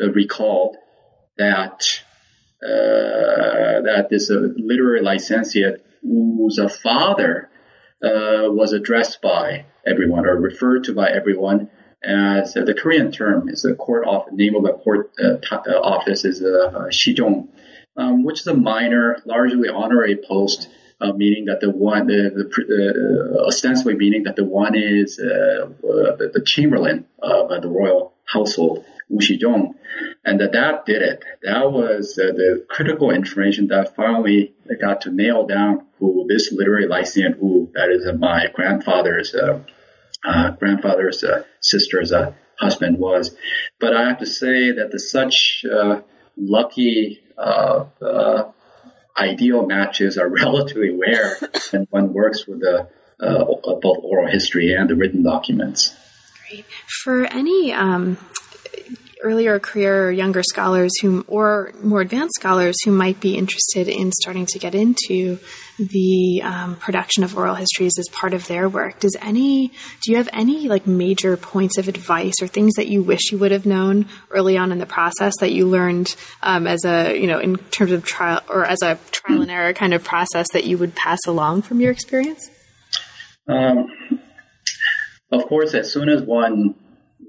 [0.00, 0.76] uh, recalled
[1.38, 2.00] that
[2.62, 7.48] uh, that this uh, literary licentiate whose father
[8.02, 11.70] uh, was addressed by everyone or referred to by everyone
[12.02, 15.36] as the Korean term is the court office, name of the court uh,
[15.82, 17.48] office is uh, Shijong
[17.96, 20.68] um, which is a minor, largely honorary post,
[21.00, 25.64] uh, meaning that the one, the, the uh, ostensibly meaning that the one is uh,
[25.64, 29.74] uh the, the, chamberlain of uh, the royal household, Wu Shijong,
[30.24, 31.24] and that that did it.
[31.42, 36.86] That was uh, the critical information that finally got to nail down who this literary
[36.86, 39.34] licentiate who that is my grandfather's
[40.58, 41.24] grandfather's
[41.60, 42.12] sister's
[42.58, 43.34] husband was.
[43.80, 45.64] But I have to say that the such
[46.40, 48.50] lucky uh, uh,
[49.16, 51.36] ideal matches are relatively rare
[51.70, 52.88] when one works with the,
[53.20, 55.94] uh, both oral history and the written documents.
[56.48, 56.64] Great.
[57.02, 58.18] For any um,
[59.22, 64.12] earlier career or younger scholars who, or more advanced scholars who might be interested in
[64.12, 65.38] starting to get into
[65.78, 69.00] the um, production of oral histories as part of their work.
[69.00, 69.68] Does any,
[70.02, 73.38] do you have any like major points of advice or things that you wish you
[73.38, 77.26] would have known early on in the process that you learned um, as a, you
[77.26, 80.64] know, in terms of trial or as a trial and error kind of process that
[80.64, 82.50] you would pass along from your experience?
[83.48, 83.86] Um,
[85.32, 86.74] of course, as soon as one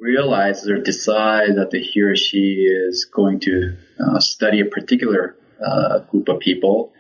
[0.01, 5.99] realizes or decides that he or she is going to uh, study a particular uh,
[5.99, 6.91] group of people,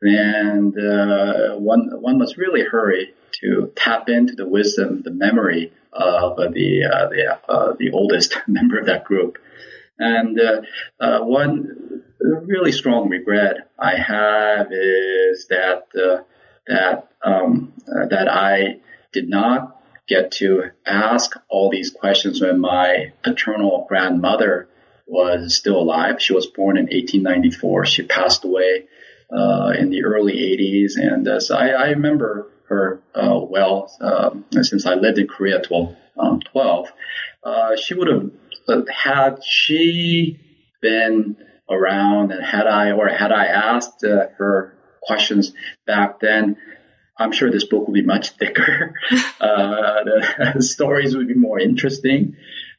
[0.00, 6.36] then uh, one one must really hurry to tap into the wisdom, the memory of
[6.36, 9.38] the uh, the uh, the oldest member of that group.
[9.98, 10.38] And
[11.00, 15.88] uh, one really strong regret I have is that
[16.66, 18.80] that um, that I
[19.12, 19.75] did not
[20.08, 24.68] get to ask all these questions when my paternal grandmother
[25.06, 26.20] was still alive.
[26.20, 27.86] She was born in 1894.
[27.86, 28.86] She passed away
[29.30, 34.44] uh, in the early 80s, and uh, so I, I, remember her uh, well um,
[34.62, 36.88] since I lived in Korea till um, 12.
[37.42, 38.30] Uh, she would have
[38.68, 40.40] uh, had she
[40.80, 41.36] been
[41.68, 45.52] around, and had I or had I asked uh, her questions
[45.86, 46.56] back then,
[47.18, 48.94] I'm sure this book will be much thicker.
[49.40, 52.36] uh, the stories would be more interesting.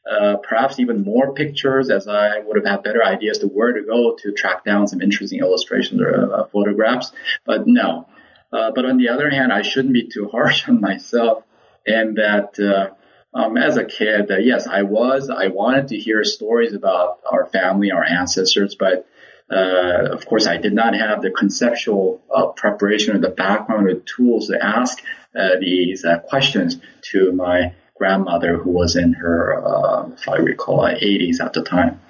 [0.08, 3.82] Uh, perhaps even more pictures as I would have had better ideas to where to
[3.82, 7.12] go to track down some interesting illustrations or uh, photographs.
[7.44, 8.08] But no.
[8.50, 11.44] Uh, but on the other hand, I shouldn't be too harsh on myself
[11.88, 12.94] and that, uh,
[13.34, 17.92] um, as a kid, yes, I was, I wanted to hear stories about our family,
[17.92, 19.06] our ancestors, but
[19.50, 23.94] uh, of course, I did not have the conceptual uh, preparation or the background or
[23.94, 25.02] tools to ask
[25.34, 26.76] uh, these uh, questions
[27.12, 32.00] to my grandmother, who was in her, uh, if I recall, 80s at the time.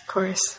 [0.00, 0.58] Of course.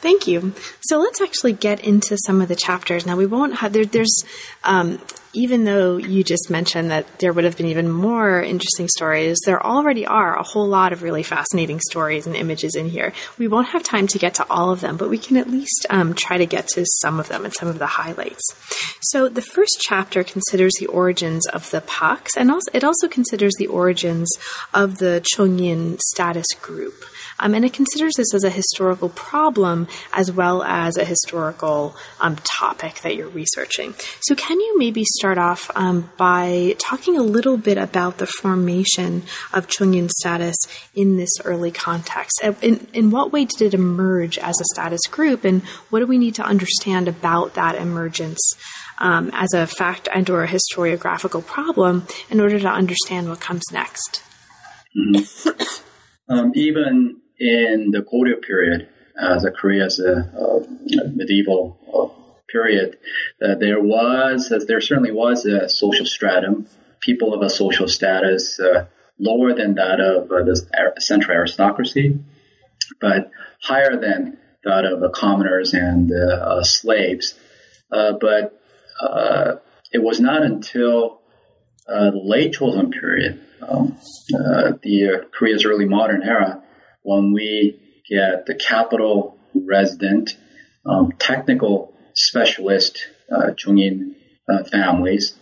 [0.00, 0.54] Thank you.
[0.82, 3.04] So let's actually get into some of the chapters.
[3.04, 3.84] Now we won't have there.
[3.84, 4.22] There's
[4.62, 5.00] um,
[5.34, 9.64] even though you just mentioned that there would have been even more interesting stories, there
[9.64, 13.12] already are a whole lot of really fascinating stories and images in here.
[13.38, 15.86] We won't have time to get to all of them, but we can at least
[15.90, 18.42] um, try to get to some of them and some of the highlights.
[19.00, 23.52] So the first chapter considers the origins of the Paks, and also it also considers
[23.58, 24.30] the origins
[24.72, 27.04] of the Chungin status group.
[27.40, 32.36] Um, and it considers this as a historical problem as well as a historical um,
[32.44, 33.94] topic that you're researching.
[34.20, 39.22] So, can you maybe start off um, by talking a little bit about the formation
[39.52, 40.56] of Chungin status
[40.94, 42.40] in this early context?
[42.62, 46.18] In, in what way did it emerge as a status group, and what do we
[46.18, 48.40] need to understand about that emergence?
[49.00, 53.62] Um, as a fact and or a historiographical problem in order to understand what comes
[53.70, 54.24] next.
[54.96, 55.84] Mm-hmm.
[56.30, 58.88] Um, even in the Goryeo period,
[59.20, 60.64] as a Korea's uh,
[61.14, 62.98] medieval uh, period,
[63.42, 66.66] uh, there was, there certainly was a social stratum,
[67.00, 68.86] people of a social status uh,
[69.18, 72.18] lower than that of the central aristocracy,
[73.00, 76.12] but higher than that of the commoners and
[76.64, 77.34] slaves.
[77.90, 78.60] but
[79.90, 81.18] it was not until
[81.88, 83.96] uh, the late Joseon period, um,
[84.34, 86.62] uh, the uh, Korea's early modern era,
[87.02, 90.36] when we get the capital resident,
[90.86, 94.14] um, technical specialist uh, Chungin
[94.48, 95.34] uh, families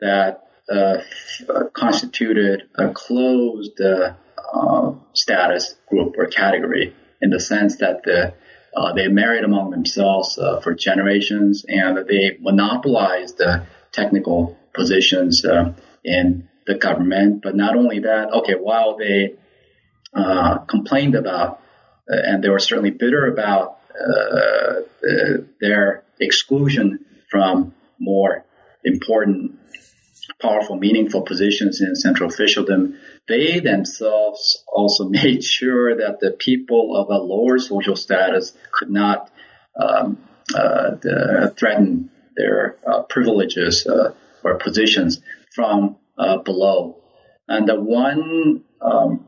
[0.00, 0.98] that uh,
[1.72, 4.14] constituted a closed uh,
[4.52, 8.34] uh, status group or category in the sense that the
[8.76, 15.46] uh, they married among themselves uh, for generations and they monopolized the technical positions
[16.04, 17.42] in the government.
[17.42, 19.36] But not only that, okay, while they
[20.16, 21.60] uh, complained about,
[22.10, 24.80] uh, and they were certainly bitter about uh,
[25.60, 28.44] their exclusion from more
[28.82, 29.58] important,
[30.40, 32.98] powerful, meaningful positions in central officialdom.
[33.28, 39.30] They themselves also made sure that the people of a lower social status could not
[39.78, 40.18] um,
[40.54, 40.96] uh,
[41.58, 45.20] threaten their uh, privileges uh, or positions
[45.54, 45.96] from
[46.44, 47.02] below.
[47.48, 49.26] And the one um,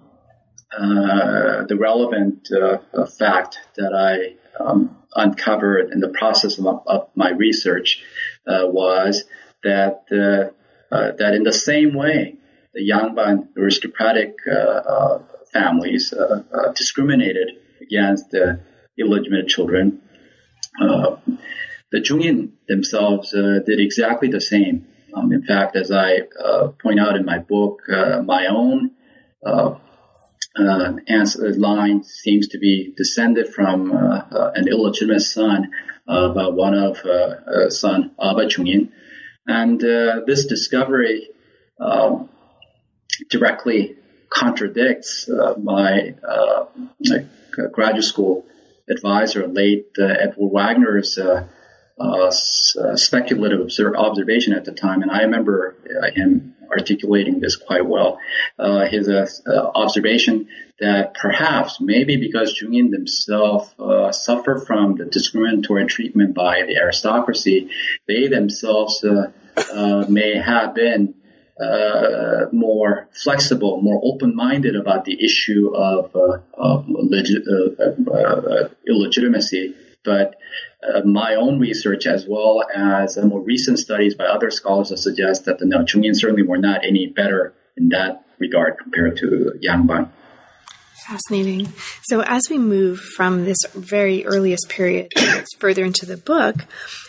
[0.76, 7.30] uh, the relevant uh, fact that I um, uncovered in the process of, of my
[7.30, 8.02] research
[8.46, 9.24] uh, was
[9.64, 12.36] that uh, uh, that in the same way
[12.74, 14.36] the Yangban aristocratic
[15.52, 16.12] families
[16.76, 17.48] discriminated
[17.80, 18.60] against the
[18.98, 20.02] illegitimate children.
[20.78, 24.86] the Chungin themselves did exactly the same.
[25.14, 26.20] Um, in fact, as I
[26.82, 28.90] point out in my book, my own
[29.44, 29.76] uh,
[30.56, 35.70] line seems to be descended from an illegitimate son
[36.06, 36.98] of one of
[37.72, 38.90] son Aba Chungin.
[39.46, 41.28] And this discovery
[41.80, 42.28] um,
[43.30, 43.96] directly
[44.30, 46.66] contradicts uh, my uh,
[47.72, 48.46] graduate school
[48.90, 51.46] advisor, late uh, Edward Wagner's uh,
[51.98, 55.76] uh, speculative observation at the time, and I remember
[56.14, 58.18] him articulating this quite well.
[58.90, 59.08] his
[59.74, 60.48] observation
[60.80, 67.70] that perhaps, maybe because Chungin themselves uh, suffer from the discriminatory treatment by the aristocracy,
[68.06, 71.14] they themselves uh, uh, may have been
[71.60, 79.74] uh, more flexible, more open-minded about the issue of, uh, of legit, uh, uh illegitimacy.
[80.04, 80.36] But
[80.82, 85.58] uh, my own research, as well as more recent studies by other scholars, suggest that
[85.58, 90.10] the Chungin certainly were not any better in that regard compared to Yangban.
[91.06, 91.72] Fascinating.
[92.02, 95.12] So, as we move from this very earliest period
[95.58, 96.66] further into the book,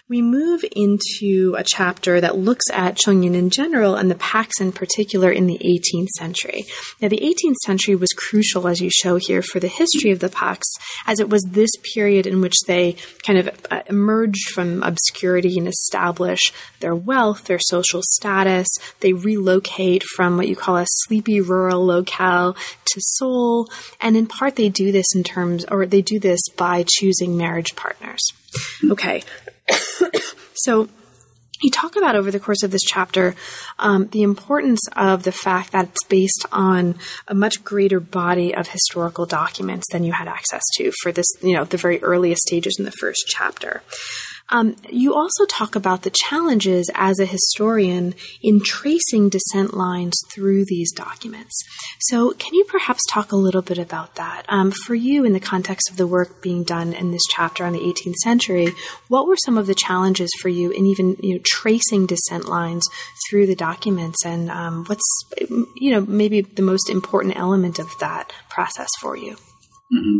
[0.10, 4.72] we move into a chapter that looks at Chungin in general and the Paks in
[4.72, 6.66] particular in the 18th century.
[7.00, 10.30] Now, the 18th century was crucial, as you show here, for the history of the
[10.30, 10.68] Paks,
[11.06, 15.68] as it was this period in which they kind of uh, emerged from obscurity and
[15.68, 16.42] establish
[16.80, 18.68] their wealth, their social status.
[19.02, 23.70] They relocate from what you call a sleepy rural locale to Seoul.
[24.02, 27.76] And in part, they do this in terms, or they do this by choosing marriage
[27.76, 28.22] partners.
[28.90, 29.24] Okay.
[30.54, 30.88] So
[31.62, 33.36] you talk about over the course of this chapter
[33.80, 36.96] um, the importance of the fact that it's based on
[37.28, 41.54] a much greater body of historical documents than you had access to for this, you
[41.54, 43.84] know, the very earliest stages in the first chapter.
[44.52, 50.66] Um, you also talk about the challenges as a historian in tracing descent lines through
[50.66, 51.56] these documents.
[52.02, 54.46] So, can you perhaps talk a little bit about that?
[54.50, 57.74] Um, for you, in the context of the work being done in this chapter on
[57.74, 58.70] the 18th century,
[59.08, 62.88] what were some of the challenges for you in even you know, tracing descent lines
[63.30, 65.06] through the documents, and um, what's
[65.50, 69.36] you know maybe the most important element of that process for you?
[69.94, 70.20] Mm-hmm.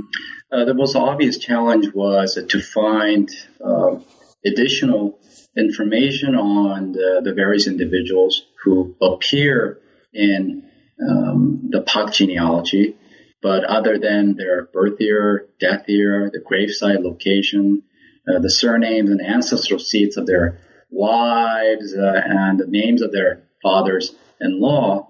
[0.52, 3.30] Uh, the most obvious challenge was to find
[3.64, 3.98] uh,
[4.46, 5.20] additional
[5.58, 9.80] information on the, the various individuals who appear
[10.14, 10.64] in
[11.08, 12.96] um, the Pak genealogy,
[13.42, 17.84] but other than their birth year, death year, the gravesite location,
[18.28, 20.60] uh, the surnames and ancestral seats of their
[20.90, 25.08] wives, uh, and the names of their fathers-in-law,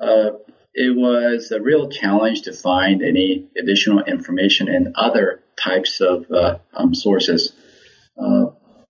[0.00, 0.30] uh,
[0.74, 6.58] it was a real challenge to find any additional information in other types of uh,
[6.72, 7.52] um, sources.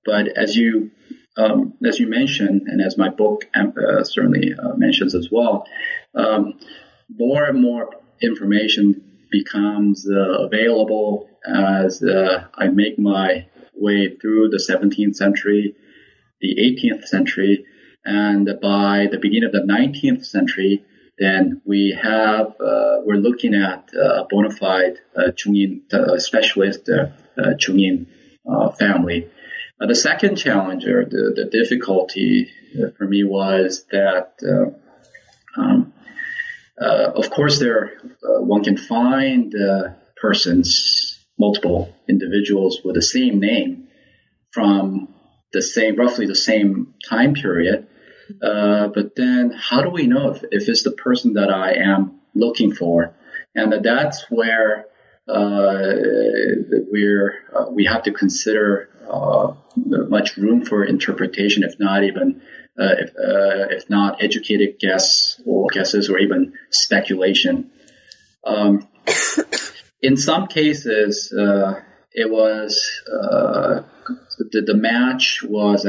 [0.07, 0.91] Uh, but as you
[1.37, 5.67] um, as you mentioned, and as my book uh, certainly uh, mentions as well,
[6.15, 6.59] um,
[7.09, 7.91] more and more
[8.21, 15.75] information becomes uh, available as uh, I make my way through the 17th century,
[16.43, 17.65] the 18th century,
[18.05, 20.85] and by the beginning of the 19th century,
[21.19, 25.81] then we have uh, we're looking at a bona fide uh, Chungin
[26.21, 27.07] specialist uh,
[27.55, 28.07] Chungin
[28.79, 29.31] family
[29.83, 35.93] uh, the second challenge or the, the difficulty uh, for me was that, uh, um,
[36.80, 39.55] uh, of course, there uh, one can find
[40.20, 43.89] persons, multiple individuals with the same name
[44.53, 45.12] from
[45.53, 47.87] the same, roughly the same time period.
[48.41, 52.72] but then, how do we know if, if it's the person that I am looking
[52.72, 53.14] for?
[53.55, 54.87] And that's where
[55.28, 55.93] uh,
[56.91, 62.43] we're uh, we have to consider uh, much room for interpretation, if not even
[62.79, 67.70] uh, if, uh, if not educated guess or guesses or even speculation.
[68.47, 68.89] Um,
[70.01, 73.83] in some cases, uh, it was uh,
[74.39, 75.87] the, the, match was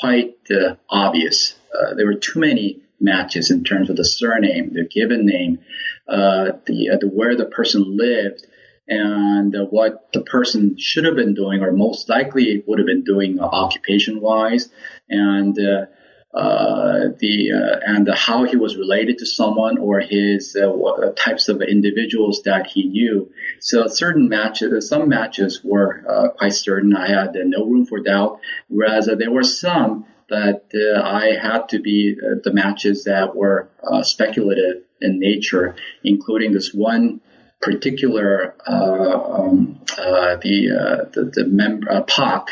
[0.00, 1.54] quite uh, obvious.
[1.96, 5.60] there were too many matches in terms of the surname, the given name,
[6.08, 8.44] the, the where the person lived,
[8.88, 13.04] and uh, what the person should have been doing or most likely would have been
[13.04, 14.68] doing uh, occupation wise
[15.08, 15.86] and uh,
[16.34, 21.62] uh, the uh, and how he was related to someone or his uh, types of
[21.62, 23.30] individuals that he knew.
[23.60, 26.96] So certain matches, some matches were quite certain.
[26.96, 32.14] I had no room for doubt, whereas there were some that I had to be
[32.14, 33.68] the matches that were
[34.02, 37.20] speculative in nature, including this one
[37.64, 42.48] particular uh, um, uh, the, uh, the the member uh, Pak,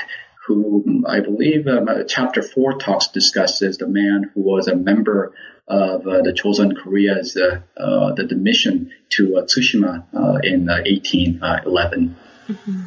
[0.46, 5.34] who I believe um, chapter four talks discusses the man who was a member
[5.68, 10.04] of the Joseon Korea's the, the mission to Tsushima
[10.44, 12.16] in 1811.
[12.48, 12.82] Mm-hmm.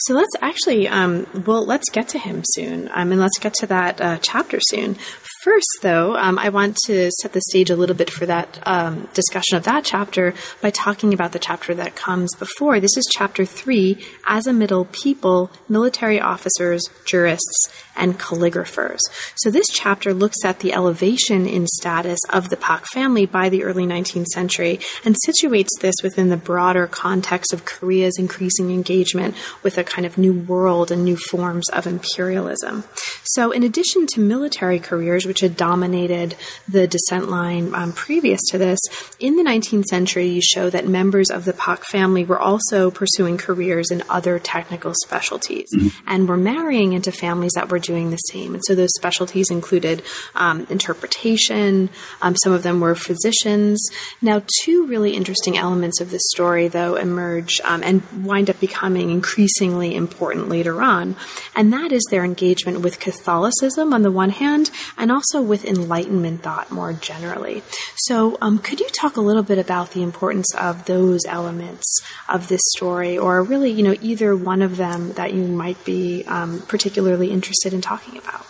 [0.00, 2.88] So let's actually, um, well, let's get to him soon.
[2.92, 4.96] I mean, let's get to that uh, chapter soon.
[5.42, 9.08] First, though, um, I want to set the stage a little bit for that um,
[9.14, 12.80] discussion of that chapter by talking about the chapter that comes before.
[12.80, 19.00] This is chapter three As a Middle People, Military Officers, Jurists, and Calligraphers.
[19.36, 23.64] So this chapter looks at the elevation in status of the Pak family by the
[23.64, 29.78] early 19th century and situates this within the broader context of Korea's increasing engagement with
[29.78, 32.84] a kind of new world and new forms of imperialism.
[33.24, 36.36] So, in addition to military careers, which had dominated
[36.68, 38.80] the descent line um, previous to this,
[39.18, 43.38] in the 19th century, you show that members of the Pak family were also pursuing
[43.38, 45.88] careers in other technical specialties mm-hmm.
[46.06, 48.54] and were marrying into families that were doing the same.
[48.54, 50.02] And so those specialties included
[50.34, 51.90] um, interpretation,
[52.22, 53.88] um, some of them were physicians.
[54.20, 59.10] Now, two really interesting elements of this story, though, emerge um, and wind up becoming
[59.10, 61.16] increasingly important later on,
[61.54, 66.42] and that is their engagement with Catholicism on the one hand, and also with Enlightenment
[66.42, 67.62] thought more generally.
[67.96, 71.86] So, um, could you talk a little bit about the importance of those elements
[72.28, 76.24] of this story, or really, you know, either one of them that you might be
[76.26, 78.46] um, particularly interested in talking about?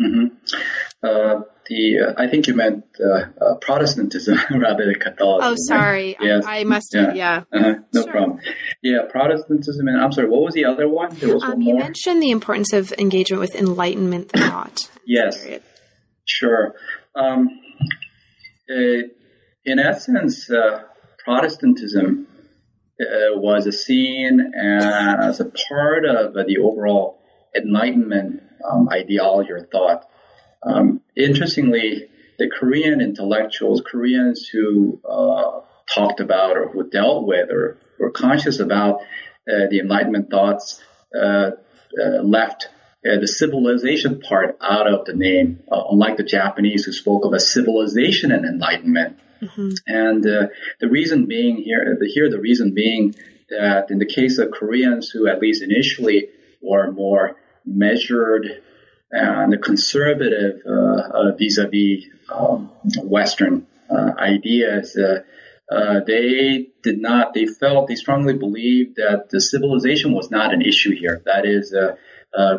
[0.00, 0.26] Mm-hmm.
[1.02, 5.52] Uh, the uh, I think you meant uh, uh Protestantism rather than Catholicism.
[5.52, 6.16] Oh, sorry.
[6.20, 6.44] Yes.
[6.44, 6.92] I, I must.
[6.92, 7.14] Yeah.
[7.14, 7.44] yeah.
[7.52, 7.74] Uh-huh.
[7.94, 8.12] No sure.
[8.12, 8.40] problem.
[8.82, 10.28] Yeah, Protestantism, and I'm sorry.
[10.28, 11.14] What was the other one?
[11.14, 11.84] There was um, one you more.
[11.84, 14.90] mentioned the importance of engagement with Enlightenment thought.
[15.06, 15.42] yes.
[15.42, 15.62] Period.
[16.26, 16.74] Sure.
[17.14, 17.48] Um,
[18.68, 19.02] uh,
[19.64, 20.82] in essence, uh,
[21.24, 22.26] Protestantism
[23.00, 27.22] uh, was seen as a part of the overall
[27.54, 30.04] Enlightenment um, ideology or thought.
[30.62, 32.08] Um, interestingly,
[32.38, 35.60] the Korean intellectuals, Koreans who uh,
[35.94, 39.00] talked about or who dealt with or were conscious about
[39.48, 40.82] uh, the Enlightenment thoughts,
[41.14, 41.50] uh,
[42.22, 42.68] left
[43.04, 47.32] uh, the civilization part out of the name, uh, unlike the Japanese who spoke of
[47.32, 49.18] a civilization and enlightenment.
[49.40, 49.70] Mm-hmm.
[49.86, 50.48] And uh,
[50.80, 53.14] the reason being here, the, here the reason being
[53.48, 56.28] that in the case of Koreans who at least initially
[56.60, 58.62] were more measured
[59.10, 62.70] and the conservative uh, uh, vis-a-vis um,
[63.02, 64.96] Western uh, ideas,
[66.06, 70.94] they did not, they felt, they strongly believed that the civilization was not an issue
[70.94, 71.22] here.
[71.24, 71.74] That is,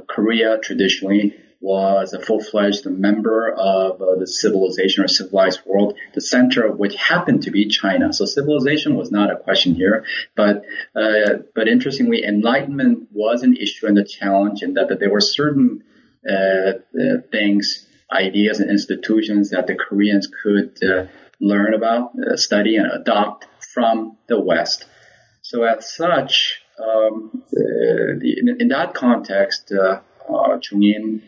[0.08, 6.66] Korea traditionally was a full-fledged member of uh, the civilization or civilized world, the center
[6.66, 8.12] of which happened to be China.
[8.12, 10.04] So civilization was not a question here,
[10.36, 15.12] but uh, but interestingly, enlightenment was an issue and a challenge, and that, that there
[15.12, 15.84] were certain
[17.32, 21.08] things, ideas, and institutions that the Koreans could uh,
[21.40, 24.86] learn about, study, and adopt from the West.
[25.42, 31.22] So as such, um, in, in, that context, uh, uh, Chungin,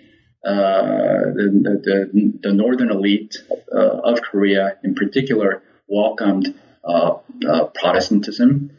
[0.45, 3.37] uh, the, the, the, northern elite
[3.73, 7.15] uh, of Korea in particular welcomed uh,
[7.47, 8.71] uh, Protestantism,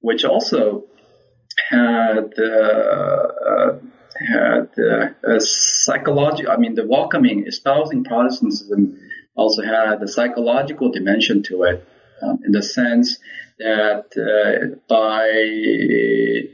[0.00, 0.84] which also
[1.70, 2.32] had
[4.20, 4.68] had
[5.24, 6.52] a psychological.
[6.52, 8.98] I mean, the welcoming, espousing Protestantism
[9.34, 11.86] also had a psychological dimension to it,
[12.22, 13.18] um, in the sense
[13.58, 15.26] that uh, by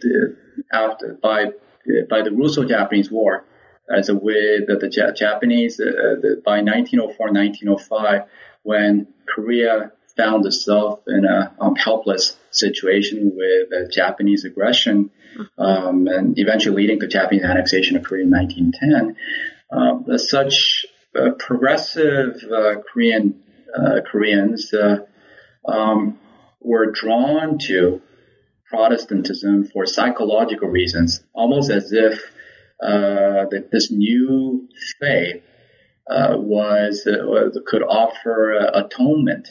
[0.01, 0.37] the,
[0.73, 1.53] after by
[2.11, 3.45] by the Russo-Japanese War,
[3.91, 8.23] as a way that the Japanese uh, the, by 1904 1905,
[8.63, 15.11] when Korea found itself in a um, helpless situation with uh, Japanese aggression,
[15.57, 19.17] um, and eventually leading to Japanese annexation of Korea in 1910.
[19.71, 20.85] Um, such
[21.19, 23.43] uh, progressive uh, Korean
[23.75, 24.75] uh, Koreans
[25.67, 26.19] um,
[26.61, 28.03] were drawn to
[28.69, 32.21] Protestantism for psychological reasons, almost as if
[32.83, 34.69] uh, that this new
[35.01, 35.43] faith
[36.11, 39.49] uh, was uh, could offer atonement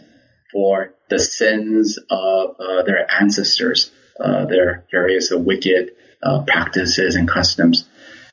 [0.52, 5.91] for the sins of uh, their ancestors, uh, their various wicked
[6.24, 7.88] uh, practices and customs.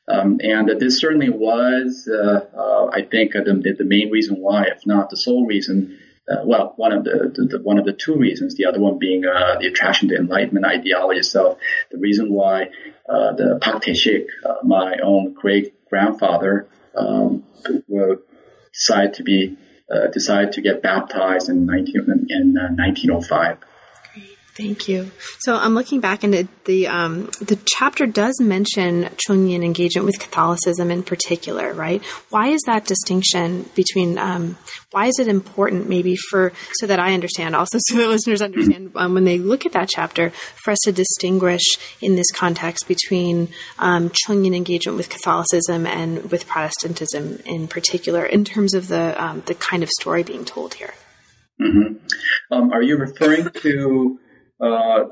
[0.07, 2.09] Um, and this certainly was,
[2.93, 5.99] I think, the, the main reason why, if not the sole reason,
[6.31, 8.99] uh, well, one of the, the, the, one of the two reasons, the other one
[8.99, 11.59] being uh, the attraction to Enlightenment ideology itself.
[11.91, 12.71] The reason why
[13.09, 17.45] uh, the Pak uh, my own great grandfather, um,
[18.73, 19.59] decided to be
[19.93, 23.59] uh, decided to get baptized in 19 in 1905.
[24.57, 25.11] Thank you.
[25.41, 30.93] So I'm looking back and the um, the chapter does mention Chungin engagement with Catholicism
[30.93, 32.01] in particular, right?
[32.31, 34.17] Why is that distinction between?
[34.17, 34.57] Um,
[34.93, 38.93] why is it important, maybe for so that I understand, also so that listeners understand
[38.95, 43.49] um, when they look at that chapter, for us to distinguish in this context between
[43.81, 49.43] um, Chungin engagement with Catholicism and with Protestantism in particular, in terms of the um,
[49.47, 50.95] the kind of story being told here.
[51.61, 51.95] Mm-hmm.
[52.53, 54.21] Um, are you referring to
[54.65, 55.05] uh,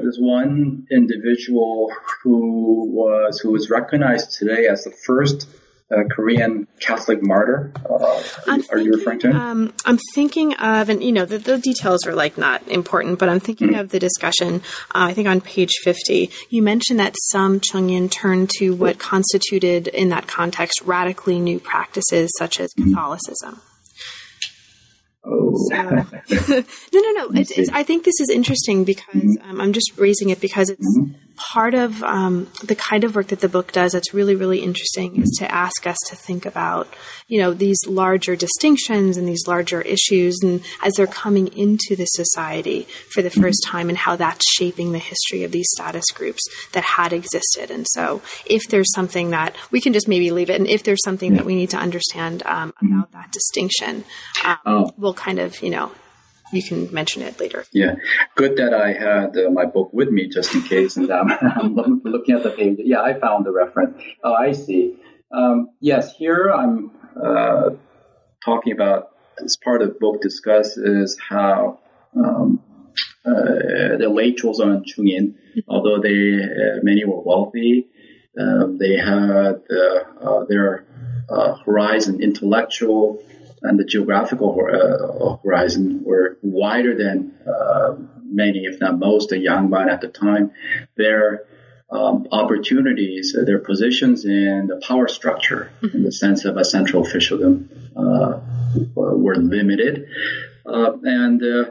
[0.00, 5.48] there's one individual who was who was recognized today as the first
[5.92, 7.72] uh, Korean Catholic martyr.
[7.88, 9.36] Uh, are thinking, you referring to him?
[9.36, 13.28] Um, I'm thinking of, and you know, the, the, details are like not important, but
[13.28, 13.80] I'm thinking mm-hmm.
[13.80, 14.62] of the discussion.
[14.94, 19.88] Uh, I think on page 50, you mentioned that some Chungin turned to what constituted,
[19.88, 22.94] in that context, radically new practices such as mm-hmm.
[22.94, 23.60] Catholicism.
[25.24, 25.41] Oh.
[25.68, 25.82] So,
[26.92, 27.30] no, no, no.
[27.34, 29.50] It's, it's, I think this is interesting because mm-hmm.
[29.50, 31.14] um, I'm just raising it because it's mm-hmm.
[31.36, 35.22] part of um, the kind of work that the book does that's really really interesting
[35.22, 36.88] is to ask us to think about
[37.28, 42.06] you know these larger distinctions and these larger issues and as they're coming into the
[42.06, 46.42] society for the first time and how that's shaping the history of these status groups
[46.72, 47.70] that had existed.
[47.70, 50.60] And so if there's something that we can just maybe leave it.
[50.60, 54.04] And if there's something that we need to understand um, about that distinction
[54.44, 54.90] um, oh.
[54.96, 55.90] we'll kind of you know
[56.52, 57.64] you can mention it later.
[57.72, 57.96] Yeah,
[58.36, 62.02] good that I had uh, my book with me just in case, and um, I'm
[62.04, 62.78] looking at the page.
[62.78, 64.00] Yeah, I found the reference.
[64.22, 64.96] Oh, I see.
[65.32, 66.90] Um, yes, here I'm
[67.20, 67.70] uh,
[68.44, 69.10] talking about
[69.42, 71.80] as part of the book discusses how
[72.14, 72.60] um,
[73.24, 75.34] uh, the late Joseon Chungin,
[75.66, 77.88] although they uh, many were wealthy,
[78.38, 80.86] um, they had uh, their
[81.30, 83.22] uh, horizon intellectual
[83.62, 87.94] and the geographical uh, horizon were wider than uh,
[88.24, 90.52] many, if not most, the Yangban at the time.
[90.96, 91.44] Their
[91.90, 95.98] um, opportunities, uh, their positions in the power structure, mm-hmm.
[95.98, 98.40] in the sense of a central officialdom, uh,
[98.94, 100.08] were limited.
[100.64, 101.64] Uh, and uh,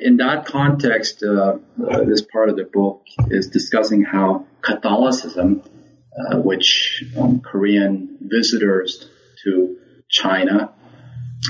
[0.00, 5.62] in that context, this part of the book is discussing how Catholicism,
[6.32, 9.08] which um, Korean visitors
[9.44, 9.78] to
[10.08, 10.81] China uh,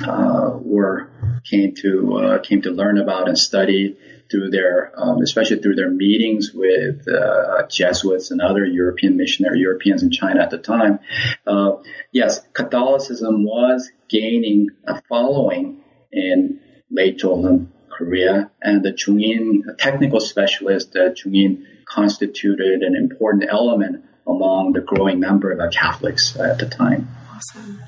[0.06, 1.10] were
[1.44, 3.96] came to uh, came to learn about and study
[4.30, 10.02] through their, um, especially through their meetings with uh, Jesuits and other European missionary Europeans
[10.02, 11.00] in China at the time.
[11.46, 11.76] Uh,
[12.12, 20.96] yes, Catholicism was gaining a following in late Joseon, Korea, and the Chungin technical specialist,
[20.96, 27.08] uh, Chungin constituted an important element among the growing number of Catholics at the time.
[27.34, 27.82] Awesome.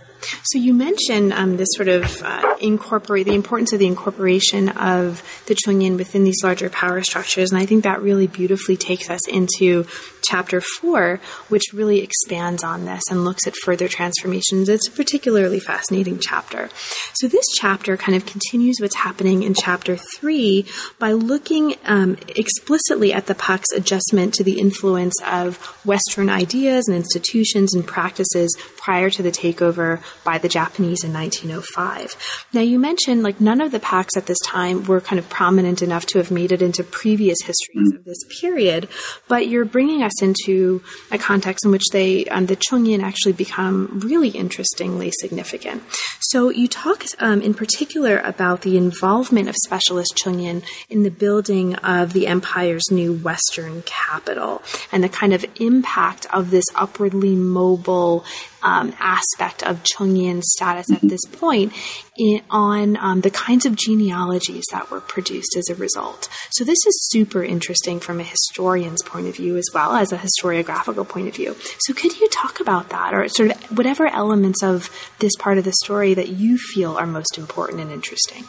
[0.45, 5.23] So you mentioned um, this sort of uh, incorporate the importance of the incorporation of
[5.47, 9.27] the Chungin within these larger power structures, and I think that really beautifully takes us
[9.29, 9.87] into
[10.23, 14.69] chapter four, which really expands on this and looks at further transformations.
[14.69, 16.71] It's a particularly fascinating chapter.
[17.15, 20.67] So this chapter kind of continues what's happening in chapter three
[20.99, 26.97] by looking um, explicitly at the Pak's adjustment to the influence of Western ideas and
[26.97, 32.47] institutions and practices prior to the takeover by the Japanese in 1905.
[32.53, 35.83] Now you mentioned like none of the Paks at this time were kind of prominent
[35.83, 38.89] enough to have made it into previous histories of this period,
[39.29, 44.01] but you're bringing us into a context in which they, um, the Chungin actually become
[44.05, 45.83] really interestingly significant.
[46.21, 51.75] So you talk um, in particular about the involvement of specialist Chungin in the building
[51.77, 54.63] of the empire's new western capital
[54.93, 58.25] and the kind of impact of this upwardly mobile
[58.65, 61.73] um, aspect of Chungin status at this point
[62.17, 66.29] in, on um, the kinds of genealogies that were produced as a result.
[66.51, 70.19] So this is super interesting from a historian's point of view as well as a
[70.19, 71.55] historiographical point of view.
[71.81, 75.65] So could you talk about that or sort of whatever elements of this part of
[75.65, 78.45] the story that you feel are most important and interesting?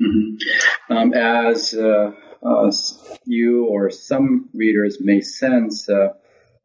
[0.00, 0.92] Mm-hmm.
[0.96, 2.12] Um, as uh,
[2.42, 2.72] uh,
[3.24, 6.08] you or some readers may sense, uh,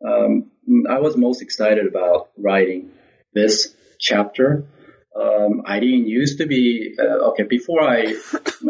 [0.07, 0.51] um,
[0.89, 2.91] I was most excited about writing
[3.33, 4.65] this chapter.
[5.15, 8.15] Um, I didn't used to be uh, okay before I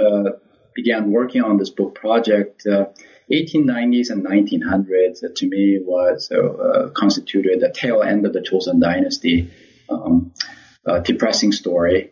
[0.02, 0.32] uh,
[0.76, 2.66] began working on this book project.
[3.32, 8.42] 1890s uh, and 1900s uh, to me was uh, constituted the tail end of the
[8.42, 9.52] Joseon dynasty.
[9.90, 10.34] Um,
[11.04, 12.12] depressing story.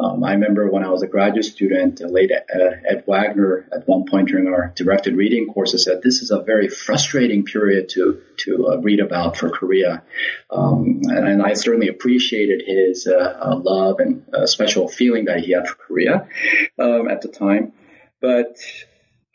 [0.00, 3.86] Um, I remember when I was a graduate student, uh, late uh, Ed Wagner, at
[3.86, 8.22] one point during our directed reading courses, said this is a very frustrating period to
[8.38, 10.02] to uh, read about for Korea,
[10.50, 15.40] um, and, and, I certainly appreciated his uh, uh, love and uh, special feeling that
[15.40, 16.28] he had for Korea
[16.78, 17.72] um, at the time.
[18.22, 18.56] But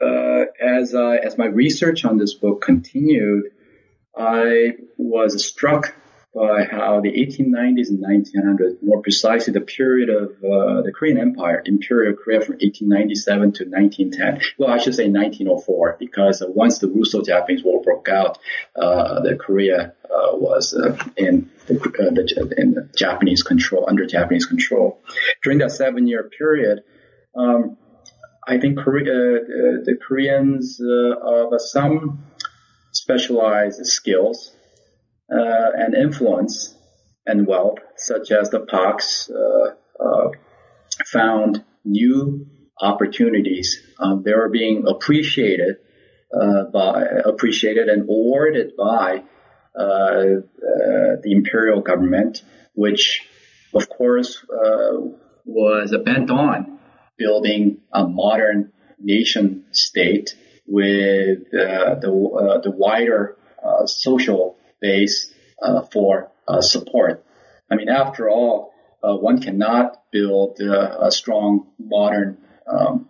[0.02, 3.52] as as my research on this book continued,
[4.18, 5.94] I was struck
[6.36, 11.64] by how the 1890s and 1900s, more precisely the period of uh, the Korean Empire,
[11.66, 14.42] Imperial Korea from 1897 to 1910.
[14.58, 18.38] Well, I should say 1904, because uh, once the Russo-Japanese War broke out,
[18.76, 24.06] uh, the Korea uh, was uh, in the, uh, the, in the Japanese control, under
[24.06, 25.00] Japanese control.
[25.42, 26.84] During that seven-year period,
[27.34, 27.78] um,
[28.46, 32.26] I think Korea, the Koreans of some
[32.92, 34.55] specialized skills
[35.32, 36.76] uh, and influence
[37.26, 40.30] and wealth, such as the Parks, uh, uh,
[41.06, 42.46] found new
[42.80, 43.82] opportunities.
[44.00, 45.78] Um, they were being appreciated
[46.74, 49.24] by appreciated and awarded by
[49.74, 53.22] the imperial government, which,
[53.74, 54.46] of course,
[55.46, 56.80] was bent on
[57.18, 60.36] building a modern nation state
[60.68, 64.55] with uh, the uh, the wider uh, social
[64.86, 67.24] base uh, for uh, support.
[67.72, 68.74] I mean, after all,
[69.04, 73.08] uh, one cannot build a strong modern um,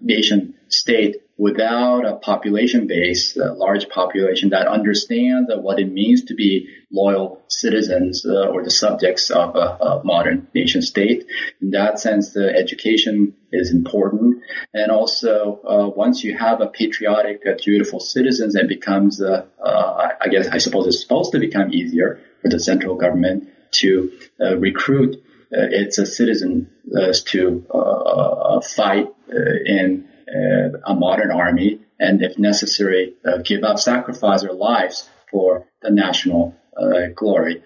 [0.00, 6.34] nation state without a population base, a large population that understands what it means to
[6.34, 11.26] be loyal citizens uh, or the subjects of a, a, modern nation state.
[11.60, 14.42] In that sense, the education is important.
[14.72, 20.08] And also, uh, once you have a patriotic, uh, dutiful citizens, it becomes, uh, uh,
[20.20, 24.56] I guess, I suppose it's supposed to become easier for the central government to uh,
[24.56, 26.66] recruit its citizens
[27.26, 27.64] to
[28.64, 29.06] fight
[29.64, 33.14] in a modern army and if necessary,
[33.44, 37.62] give up, sacrifice their lives for the national uh, glory.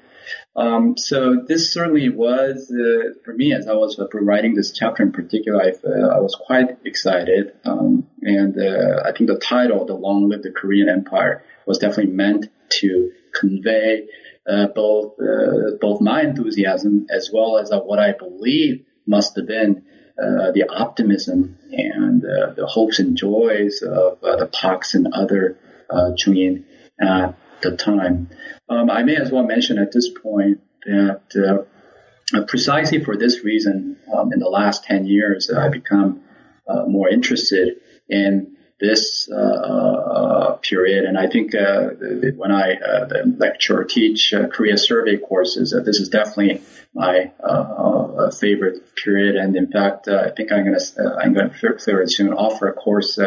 [0.57, 5.03] Um, so this certainly was uh, for me as I was uh, writing this chapter
[5.03, 5.63] in particular.
[5.63, 10.29] I, uh, I was quite excited, um, and uh, I think the title, "The Long
[10.29, 12.47] Live the Korean Empire," was definitely meant
[12.81, 14.07] to convey
[14.49, 15.15] uh, both
[15.81, 19.85] both my enthusiasm as well as what I believe must have been
[20.53, 25.59] the optimism and the hopes and joys of the Parks and other
[25.89, 26.13] uh,
[27.01, 28.29] at the time.
[28.69, 33.45] Um, I may as well mention at this point that uh, uh precisely for this
[33.45, 36.23] reason, um, in the last 10 years, I've become
[36.67, 41.05] uh, more interested in this uh, uh period.
[41.05, 41.91] And I think uh,
[42.37, 43.09] when I uh,
[43.39, 46.63] lecture or teach uh, Korea survey courses, uh, this is definitely
[46.95, 47.31] my
[48.39, 49.37] favorite period.
[49.37, 52.73] And in fact, I think I'm going to I'm going to very soon offer a
[52.73, 53.19] course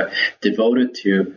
[0.41, 1.35] devoted to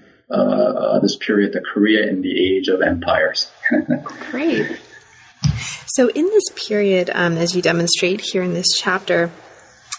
[1.03, 3.51] this period, the Korea in the age of empires.
[4.31, 4.79] Great.
[5.89, 9.31] So, in this period, um, as you demonstrate here in this chapter,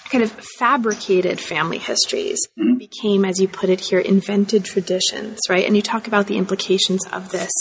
[0.09, 2.77] kind of fabricated family histories mm-hmm.
[2.77, 5.65] became, as you put it here, invented traditions, right?
[5.65, 7.51] And you talk about the implications of this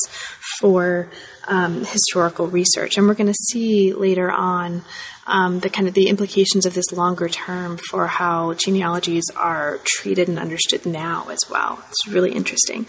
[0.60, 1.08] for
[1.48, 4.82] um, historical research, and we're going to see later on
[5.26, 10.28] um, the kind of the implications of this longer term for how genealogies are treated
[10.28, 11.82] and understood now as well.
[11.88, 12.88] It's really interesting.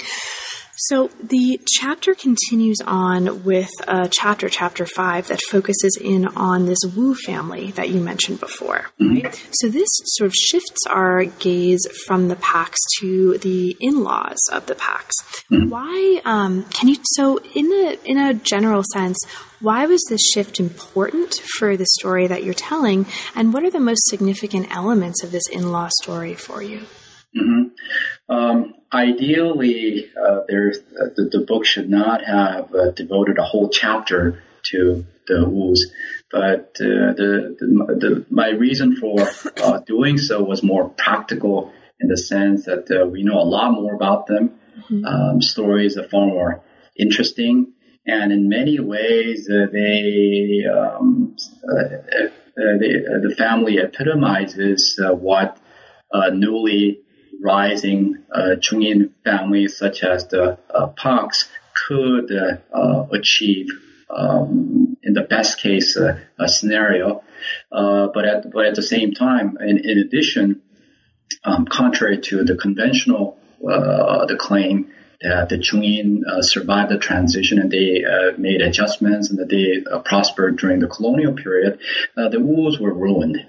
[0.78, 6.80] So the chapter continues on with a chapter, chapter five, that focuses in on this
[6.95, 8.91] Wu family that you mentioned before.
[9.01, 9.25] Mm-hmm.
[9.25, 9.47] Right?
[9.53, 14.75] So this sort of shifts our gaze from the Parks to the in-laws of the
[14.75, 15.15] Parks.
[15.51, 15.69] Mm-hmm.
[15.69, 16.97] Why um, can you?
[17.15, 19.17] So in a in a general sense,
[19.59, 23.80] why was this shift important for the story that you're telling, and what are the
[23.80, 26.86] most significant elements of this in-law story for you?
[27.36, 28.34] Mm-hmm.
[28.34, 33.69] Um, ideally, uh, there's uh, the, the, book should not have uh, devoted a whole
[33.69, 35.79] chapter to the Wus,
[36.31, 39.27] but uh, the, the, the, my reason for
[39.57, 43.71] uh, doing so was more practical in the sense that uh, we know a lot
[43.71, 44.51] more about them.
[44.77, 45.05] Mm-hmm.
[45.05, 46.63] Um, stories are far more
[46.97, 47.73] interesting,
[48.05, 51.35] and in many ways, they, um,
[52.55, 55.57] they the family epitomizes what
[56.31, 57.01] newly
[57.41, 58.55] rising uh,
[59.23, 61.49] families such as the uh, Parks
[61.88, 63.67] could uh, achieve
[64.09, 66.17] um, in the best case uh,
[66.47, 67.23] scenario.
[67.71, 70.61] Uh, but at but at the same time, in, in addition,
[71.43, 77.71] um, contrary to the conventional uh, the claim that the Chungin survived the transition and
[77.71, 78.03] they
[78.38, 81.79] made adjustments and that they prospered during the colonial period,
[82.15, 83.43] the Wus were ruined.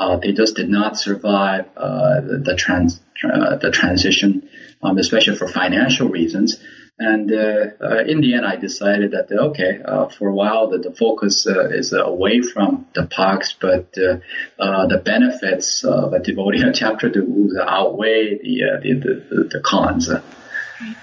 [0.00, 4.48] Uh, they just did not survive uh, the, the, trans uh, the transition,
[4.82, 6.58] um, especially for financial reasons.
[6.98, 9.78] And uh, in the end, I decided that okay,
[10.16, 16.22] for a while, that the focus is away from the Paks, but the benefits of
[16.22, 20.10] devoting a chapter to outweigh the, the, the, the cons.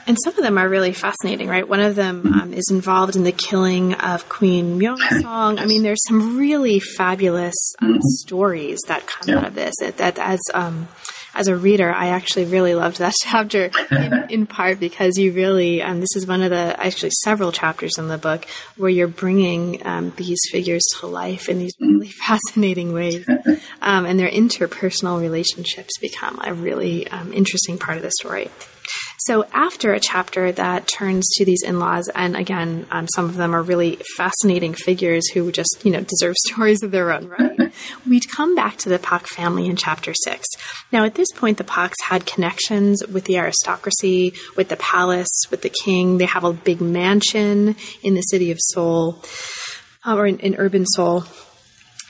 [0.05, 1.67] And some of them are really fascinating, right?
[1.67, 5.59] One of them um, is involved in the killing of Queen Myeongseong.
[5.59, 7.99] I mean, there's some really fabulous um, mm-hmm.
[8.01, 9.39] stories that come yeah.
[9.39, 9.75] out of this.
[9.80, 10.88] That, that as um,
[11.38, 15.82] as a reader, I actually really loved that chapter in, in part because you really,
[15.84, 19.86] um, this is one of the, actually several chapters in the book where you're bringing
[19.86, 23.28] um, these figures to life in these really fascinating ways.
[23.82, 28.49] Um, and their interpersonal relationships become a really um, interesting part of the story.
[29.28, 33.53] So after a chapter that turns to these in-laws, and again, um, some of them
[33.53, 37.73] are really fascinating figures who just, you know, deserve stories of their own, right?
[38.07, 40.47] We'd come back to the Pak family in chapter six.
[40.93, 45.61] Now, at this point, the Paks had connections with the aristocracy, with the palace, with
[45.61, 46.19] the king.
[46.19, 49.21] They have a big mansion in the city of Seoul,
[50.05, 51.25] uh, or in, in urban Seoul.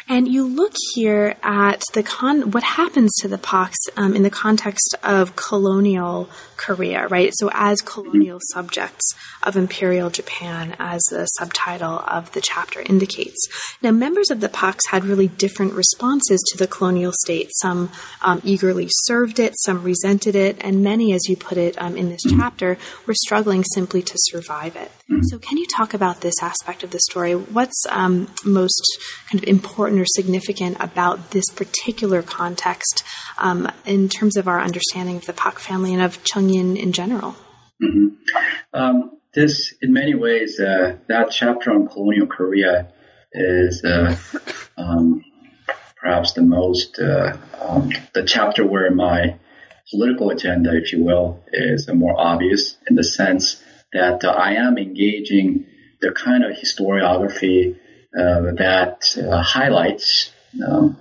[0.09, 4.29] And you look here at the con- what happens to the Paks um, in the
[4.29, 7.31] context of colonial Korea, right?
[7.35, 13.47] So as colonial subjects of imperial Japan, as the subtitle of the chapter indicates.
[13.81, 17.49] Now, members of the Paks had really different responses to the colonial state.
[17.61, 17.91] Some
[18.21, 22.09] um, eagerly served it, some resented it, and many, as you put it um, in
[22.09, 24.91] this chapter, were struggling simply to survive it.
[25.29, 27.33] So, can you talk about this aspect of the story?
[27.33, 28.83] What's um, most
[29.29, 33.03] kind of important or significant about this particular context
[33.37, 37.35] um, in terms of our understanding of the Pak family and of In general?
[37.81, 38.07] Mm-hmm.
[38.73, 42.91] Um, this, in many ways, uh, that chapter on colonial Korea
[43.31, 44.15] is uh,
[44.77, 45.23] um,
[45.95, 49.37] perhaps the most uh, um, the chapter where my
[49.91, 53.61] political agenda, if you will, is more obvious in the sense
[53.93, 55.65] that uh, I am engaging
[56.01, 57.75] the kind of historiography
[58.17, 60.31] uh, that uh, highlights
[60.65, 60.97] um,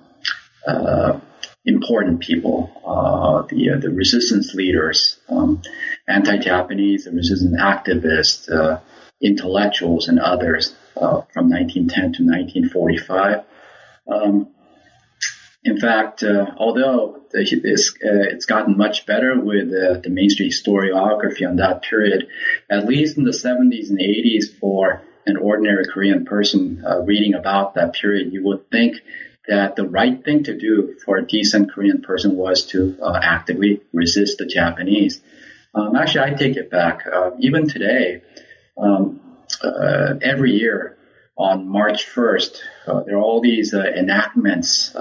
[0.67, 1.21] uh,
[1.67, 5.61] important people, uh, the the resistance leaders, um,
[6.09, 8.81] anti-Japanese, resistance activists,
[9.21, 13.45] intellectuals, and others from 1910 to 1945.
[14.09, 14.49] Um,
[15.67, 21.47] in fact, uh, although it's, uh, it's gotten much better with uh, the mainstream historiography
[21.47, 22.29] on that period,
[22.71, 27.75] at least in the 70s and 80s, for an ordinary Korean person uh, reading about
[27.75, 28.99] that period, you would think
[29.49, 33.81] that the right thing to do for a decent Korean person was to uh, actively
[33.93, 35.21] resist the Japanese.
[35.75, 37.07] Um, actually, I take it back.
[37.07, 38.23] Uh, even today,
[38.77, 39.21] um,
[40.23, 40.97] every year
[41.37, 42.59] on March 1st,
[43.07, 44.95] there are all these enactments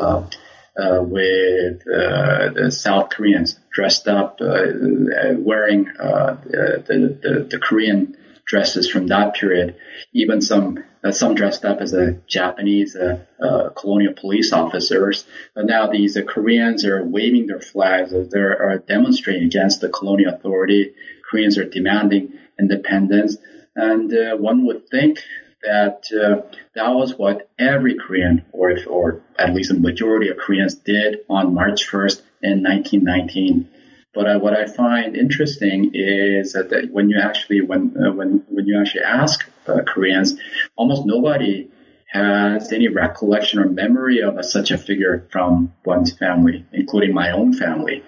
[0.78, 8.90] uh, with uh, the South Koreans dressed up, uh, wearing the, the, the Korean dresses
[8.90, 9.76] from that period.
[10.14, 15.26] Even some uh, some dressed up as a Japanese uh, uh, colonial police officers.
[15.54, 18.12] But now these Koreans are waving their flags.
[18.12, 20.94] They are demonstrating against the colonial authority.
[21.30, 23.38] Koreans are demanding independence,
[23.76, 25.20] and one would think
[25.66, 26.42] that uh,
[26.76, 31.20] that was what every Korean, or if, or at least a majority of Koreans, did
[31.30, 33.70] on March 1st in 1919.
[34.16, 38.44] But uh, what I find interesting is that, that when you actually when uh, when
[38.48, 40.40] when you actually ask uh, Koreans,
[40.78, 41.70] almost nobody
[42.08, 47.32] has any recollection or memory of a, such a figure from one's family, including my
[47.32, 48.04] own family.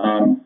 [0.00, 0.40] Um,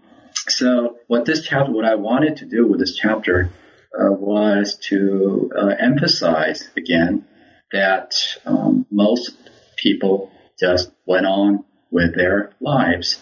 [0.49, 3.51] so what this chapter, what I wanted to do with this chapter
[3.97, 7.25] uh, was to uh, emphasize again
[7.73, 8.15] that
[8.45, 9.37] um, most
[9.77, 13.21] people just went on with their lives.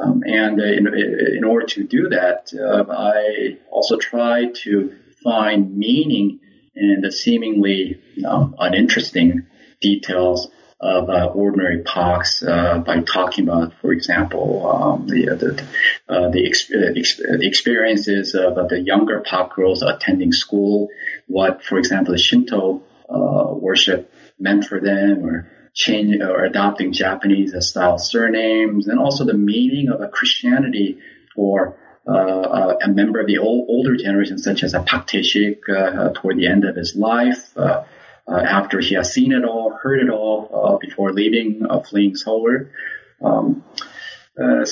[0.00, 0.86] Um, and in,
[1.36, 6.40] in, order to do that, uh, I also try to find meaning
[6.74, 9.46] in the seemingly um, uninteresting
[9.80, 10.48] details
[10.80, 15.62] of uh, ordinary Paks uh, by talking about, for example, um, the uh, the,
[16.08, 20.88] uh, the, ex- uh, uh, experiences of the younger Pak girls attending school,
[21.26, 25.50] what, for example, the Shinto worship meant for them, or
[25.84, 30.90] change or adopting Japanese style surnames, and also the meaning of a Christianity
[31.34, 31.56] for
[32.06, 36.36] uh, a member of the old, older generation, such as a Pak Tae-sik, uh, toward
[36.36, 37.84] the end of his life, uh,
[38.28, 42.14] uh, after he has seen it all, heard it all, uh, before leaving, uh, fleeing
[42.14, 42.66] Seoul.
[43.22, 43.64] Um,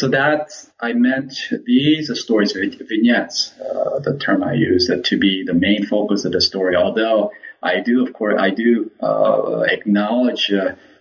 [0.00, 0.44] so that
[0.88, 1.32] I meant
[1.72, 2.52] these stories,
[2.92, 3.52] vignettes,
[4.06, 6.74] the term I use, to be the main focus of the story.
[6.84, 7.32] Although
[7.62, 8.90] I do, of course, I do
[9.76, 10.44] acknowledge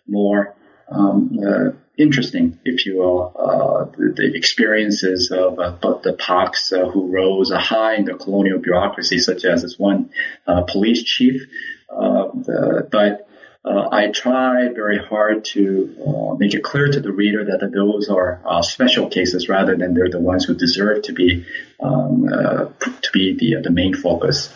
[0.08, 0.56] more
[0.90, 5.72] um, interesting, if you will, uh, the, the, experiences of uh,
[6.04, 10.12] the Paks uh, who rose high in the colonial bureaucracy, such as this one
[10.46, 11.42] uh, police chief.
[11.90, 13.28] Uh, the, but
[13.66, 18.42] uh, I tried very hard to make it clear to the reader that those are
[18.62, 21.46] special cases rather than they're the ones who deserve to be
[21.82, 24.54] um, to be the the main focus.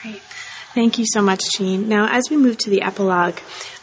[0.00, 0.22] Great.
[0.74, 1.88] Thank you so much, Gene.
[1.88, 3.38] Now, as we move to the epilogue,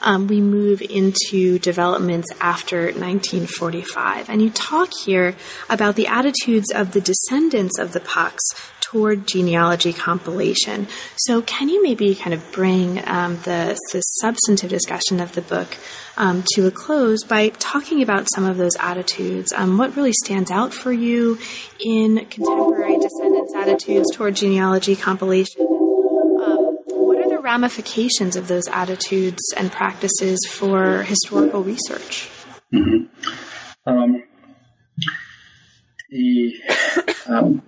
[0.05, 4.29] um, we move into developments after 1945.
[4.29, 5.35] And you talk here
[5.69, 8.43] about the attitudes of the descendants of the Paks
[8.81, 10.87] toward genealogy compilation.
[11.17, 15.75] So, can you maybe kind of bring um, the, the substantive discussion of the book
[16.17, 19.51] um, to a close by talking about some of those attitudes?
[19.53, 21.39] Um, what really stands out for you
[21.83, 25.74] in contemporary descendants' attitudes toward genealogy compilation?
[27.55, 32.29] Ramifications of those attitudes and practices for historical research?
[32.73, 33.05] Mm-hmm.
[33.85, 34.23] Um,
[36.09, 36.55] the,
[37.27, 37.61] um,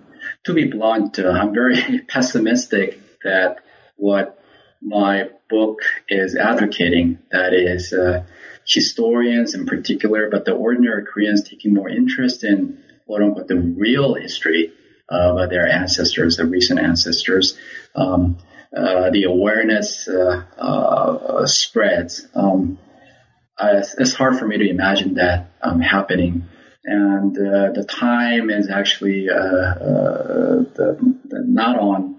[0.44, 3.60] to be blunt, uh, I'm very pessimistic that
[3.96, 4.38] what
[4.82, 8.24] my book is advocating, that is, uh,
[8.66, 14.12] historians in particular, but the ordinary Koreans taking more interest in quote unquote the real
[14.12, 14.70] history
[15.08, 17.56] of their ancestors, their recent ancestors,
[17.94, 18.36] um,
[18.72, 22.26] the awareness uh, uh, spreads.
[22.34, 22.78] Um,
[23.60, 26.44] it's hard for me to imagine that um, happening.
[26.84, 30.66] And the time is actually the,
[31.24, 32.16] the not on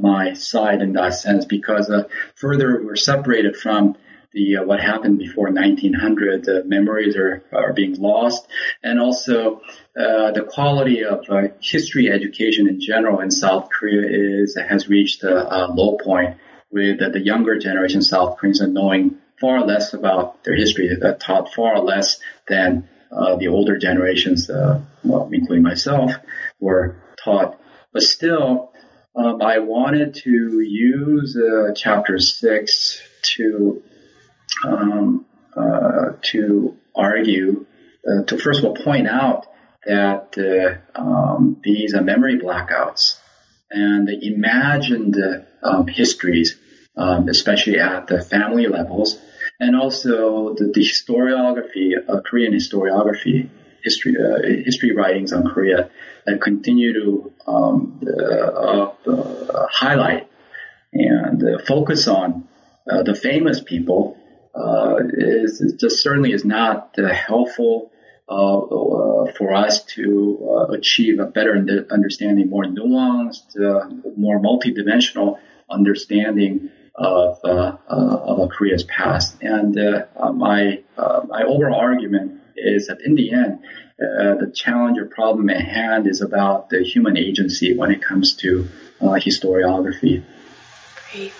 [0.00, 1.90] my side in that sense because
[2.34, 3.96] further we're separated from
[4.32, 6.44] the uh, what happened before 1900.
[6.44, 8.46] The memories are, are being lost,
[8.82, 9.62] and also
[9.96, 15.22] uh, the quality of uh, history education in general in South Korea is has reached
[15.24, 16.36] a, low point
[16.70, 21.52] with the younger generation South Koreans are knowing far less about their history, uh, taught
[21.52, 26.12] far less than uh, the older generations, uh, well, including myself,
[26.60, 27.58] were taught.
[27.92, 28.72] But still,
[29.14, 33.02] um, I wanted to use uh, chapter six
[33.34, 33.82] to
[34.64, 37.66] um, uh, to argue,
[38.08, 39.46] uh, to first of all point out
[39.84, 43.18] that uh, um, these are memory blackouts
[43.70, 45.16] and the imagined
[45.62, 46.58] um, histories,
[46.96, 49.18] um, especially at the family levels,
[49.58, 53.48] and also the, the historiography, uh, Korean historiography,
[53.82, 55.90] history uh, history writings on Korea
[56.26, 58.90] that continue to um, uh,
[59.70, 60.28] highlight
[60.92, 62.46] and focus on
[62.86, 64.18] the famous people
[64.54, 67.90] uh, is just certainly is not uh, helpful
[68.28, 71.54] uh, uh, for us to uh, achieve a better
[71.90, 73.56] understanding, more nuanced,
[74.16, 75.38] more multidimensional
[75.70, 79.36] understanding of of Korea's past.
[79.42, 79.74] And
[80.34, 83.58] my my overall argument is that in the end,
[83.98, 88.68] the challenge or problem at hand is about the human agency when it comes to
[89.00, 90.22] historiography.
[91.10, 91.32] Great.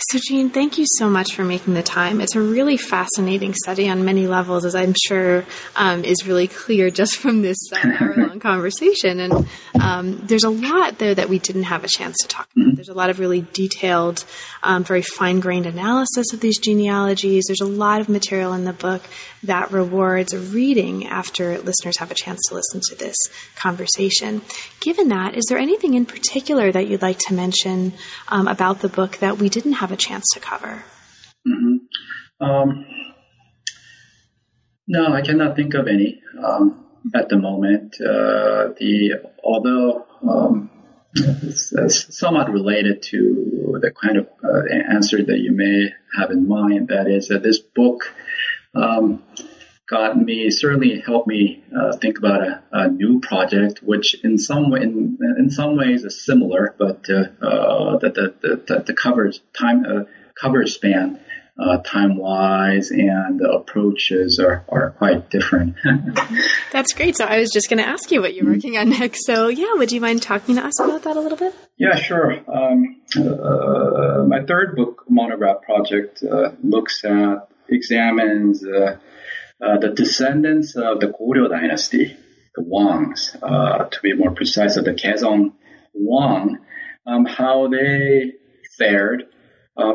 [0.00, 2.20] So, Gene, thank you so much for making the time.
[2.20, 5.44] It's a really fascinating study on many levels, as I'm sure
[5.74, 9.18] um, is really clear just from this uh, hour long conversation.
[9.18, 9.48] And
[9.80, 12.64] um, there's a lot, though, that we didn't have a chance to talk about.
[12.64, 12.74] Mm-hmm.
[12.76, 14.24] There's a lot of really detailed,
[14.62, 17.46] um, very fine grained analysis of these genealogies.
[17.48, 19.02] There's a lot of material in the book
[19.42, 23.16] that rewards a reading after listeners have a chance to listen to this
[23.56, 24.42] conversation.
[24.80, 27.94] Given that, is there anything in particular that you'd like to mention
[28.28, 30.84] um, about the book that we didn't have a chance to cover?
[31.46, 32.44] Mm-hmm.
[32.44, 32.86] Um,
[34.86, 37.96] no, I cannot think of any um, at the moment.
[38.00, 40.70] Uh, the although um,
[41.14, 46.48] it's, it's, somewhat related to the kind of uh, answer that you may have in
[46.48, 46.88] mind.
[46.88, 48.14] That is that this book
[48.74, 49.22] um,
[49.88, 54.70] got me certainly helped me uh, think about a, a, new project, which in some
[54.70, 58.34] way, in, in some ways is similar, but uh, uh, that the,
[58.66, 60.04] the, the, coverage time uh,
[60.40, 61.18] coverage span.
[61.60, 65.74] Uh, time wise and the approaches are, are quite different.
[66.72, 67.16] That's great.
[67.16, 69.26] So I was just going to ask you what you're working on next.
[69.26, 71.52] So yeah, would you mind talking to us about that a little bit?
[71.76, 72.32] Yeah, sure.
[72.48, 76.22] Um, uh, my third book monograph project
[76.62, 78.62] looks at examines
[79.60, 82.16] the descendants of the Goryeo dynasty,
[82.54, 85.52] the Wangs, uh, to be more precise, of the Gaesong
[85.94, 86.58] Wang,
[87.06, 88.34] um, how they
[88.76, 89.24] fared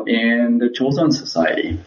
[0.06, 1.80] in the Joseon society.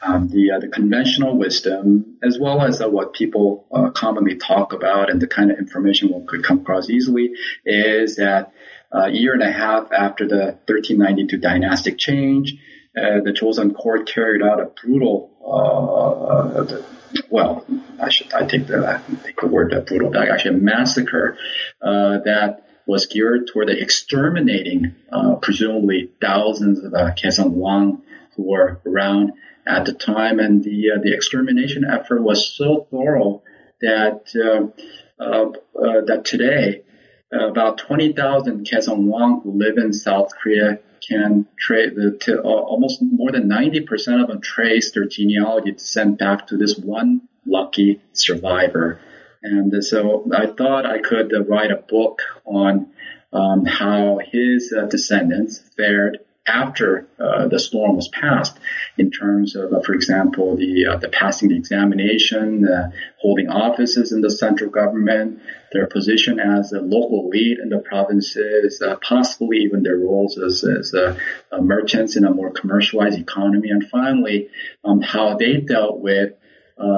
[0.00, 4.72] Um, the uh, the conventional wisdom, as well as uh, what people uh, commonly talk
[4.72, 7.30] about, and the kind of information one could come across easily,
[7.64, 8.52] is that
[8.92, 12.56] a year and a half after the 1392 dynastic change,
[12.96, 16.84] uh, the Joseon court carried out a brutal, uh, the,
[17.30, 17.64] well,
[18.00, 20.16] I should I take the I take the word brutal.
[20.16, 21.38] Actually, a massacre
[21.80, 27.12] uh, that was geared toward the exterminating, uh, presumably thousands of uh,
[27.48, 28.02] Wang
[28.36, 29.32] who were around
[29.66, 33.42] at the time, and the uh, the extermination effort was so thorough
[33.80, 36.82] that uh, uh, uh that today
[37.30, 40.78] about 20,000 Wang who live in South Korea
[41.08, 46.56] can trace to, almost more than 90% of them trace their genealogy descent back to
[46.56, 49.00] this one lucky survivor.
[49.42, 52.92] And so I thought I could write a book on
[53.32, 58.58] um, how his uh, descendants fared after uh, the storm was passed
[58.98, 62.90] in terms of, uh, for example, the uh, the passing the examination, uh,
[63.20, 65.40] holding offices in the central government,
[65.72, 70.64] their position as a local lead in the provinces, uh, possibly even their roles as,
[70.64, 71.16] as uh,
[71.60, 74.48] merchants in a more commercialized economy, and finally,
[74.84, 76.32] um, how they dealt with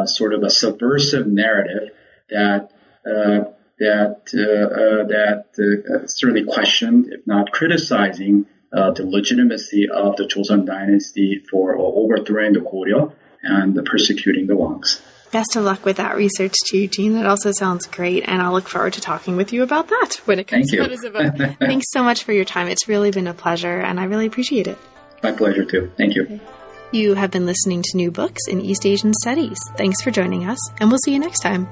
[0.06, 1.90] sort of a subversive narrative
[2.30, 2.70] that
[3.78, 11.76] that that certainly questioned, if not criticizing, uh, the legitimacy of the Joseon dynasty for
[11.76, 13.12] overthrowing the Goryeo
[13.42, 15.00] and persecuting the Wangs.
[15.30, 17.14] Best of luck with that research too, Gene.
[17.14, 20.38] That also sounds great, and I'll look forward to talking with you about that when
[20.38, 21.56] it comes Thank out as.
[21.58, 22.68] Thanks so much for your time.
[22.68, 24.78] It's really been a pleasure, and I really appreciate it.
[25.24, 25.90] My pleasure too.
[25.96, 26.40] Thank you.
[26.92, 29.58] You have been listening to New Books in East Asian Studies.
[29.76, 31.66] Thanks for joining us, and we'll see you next time.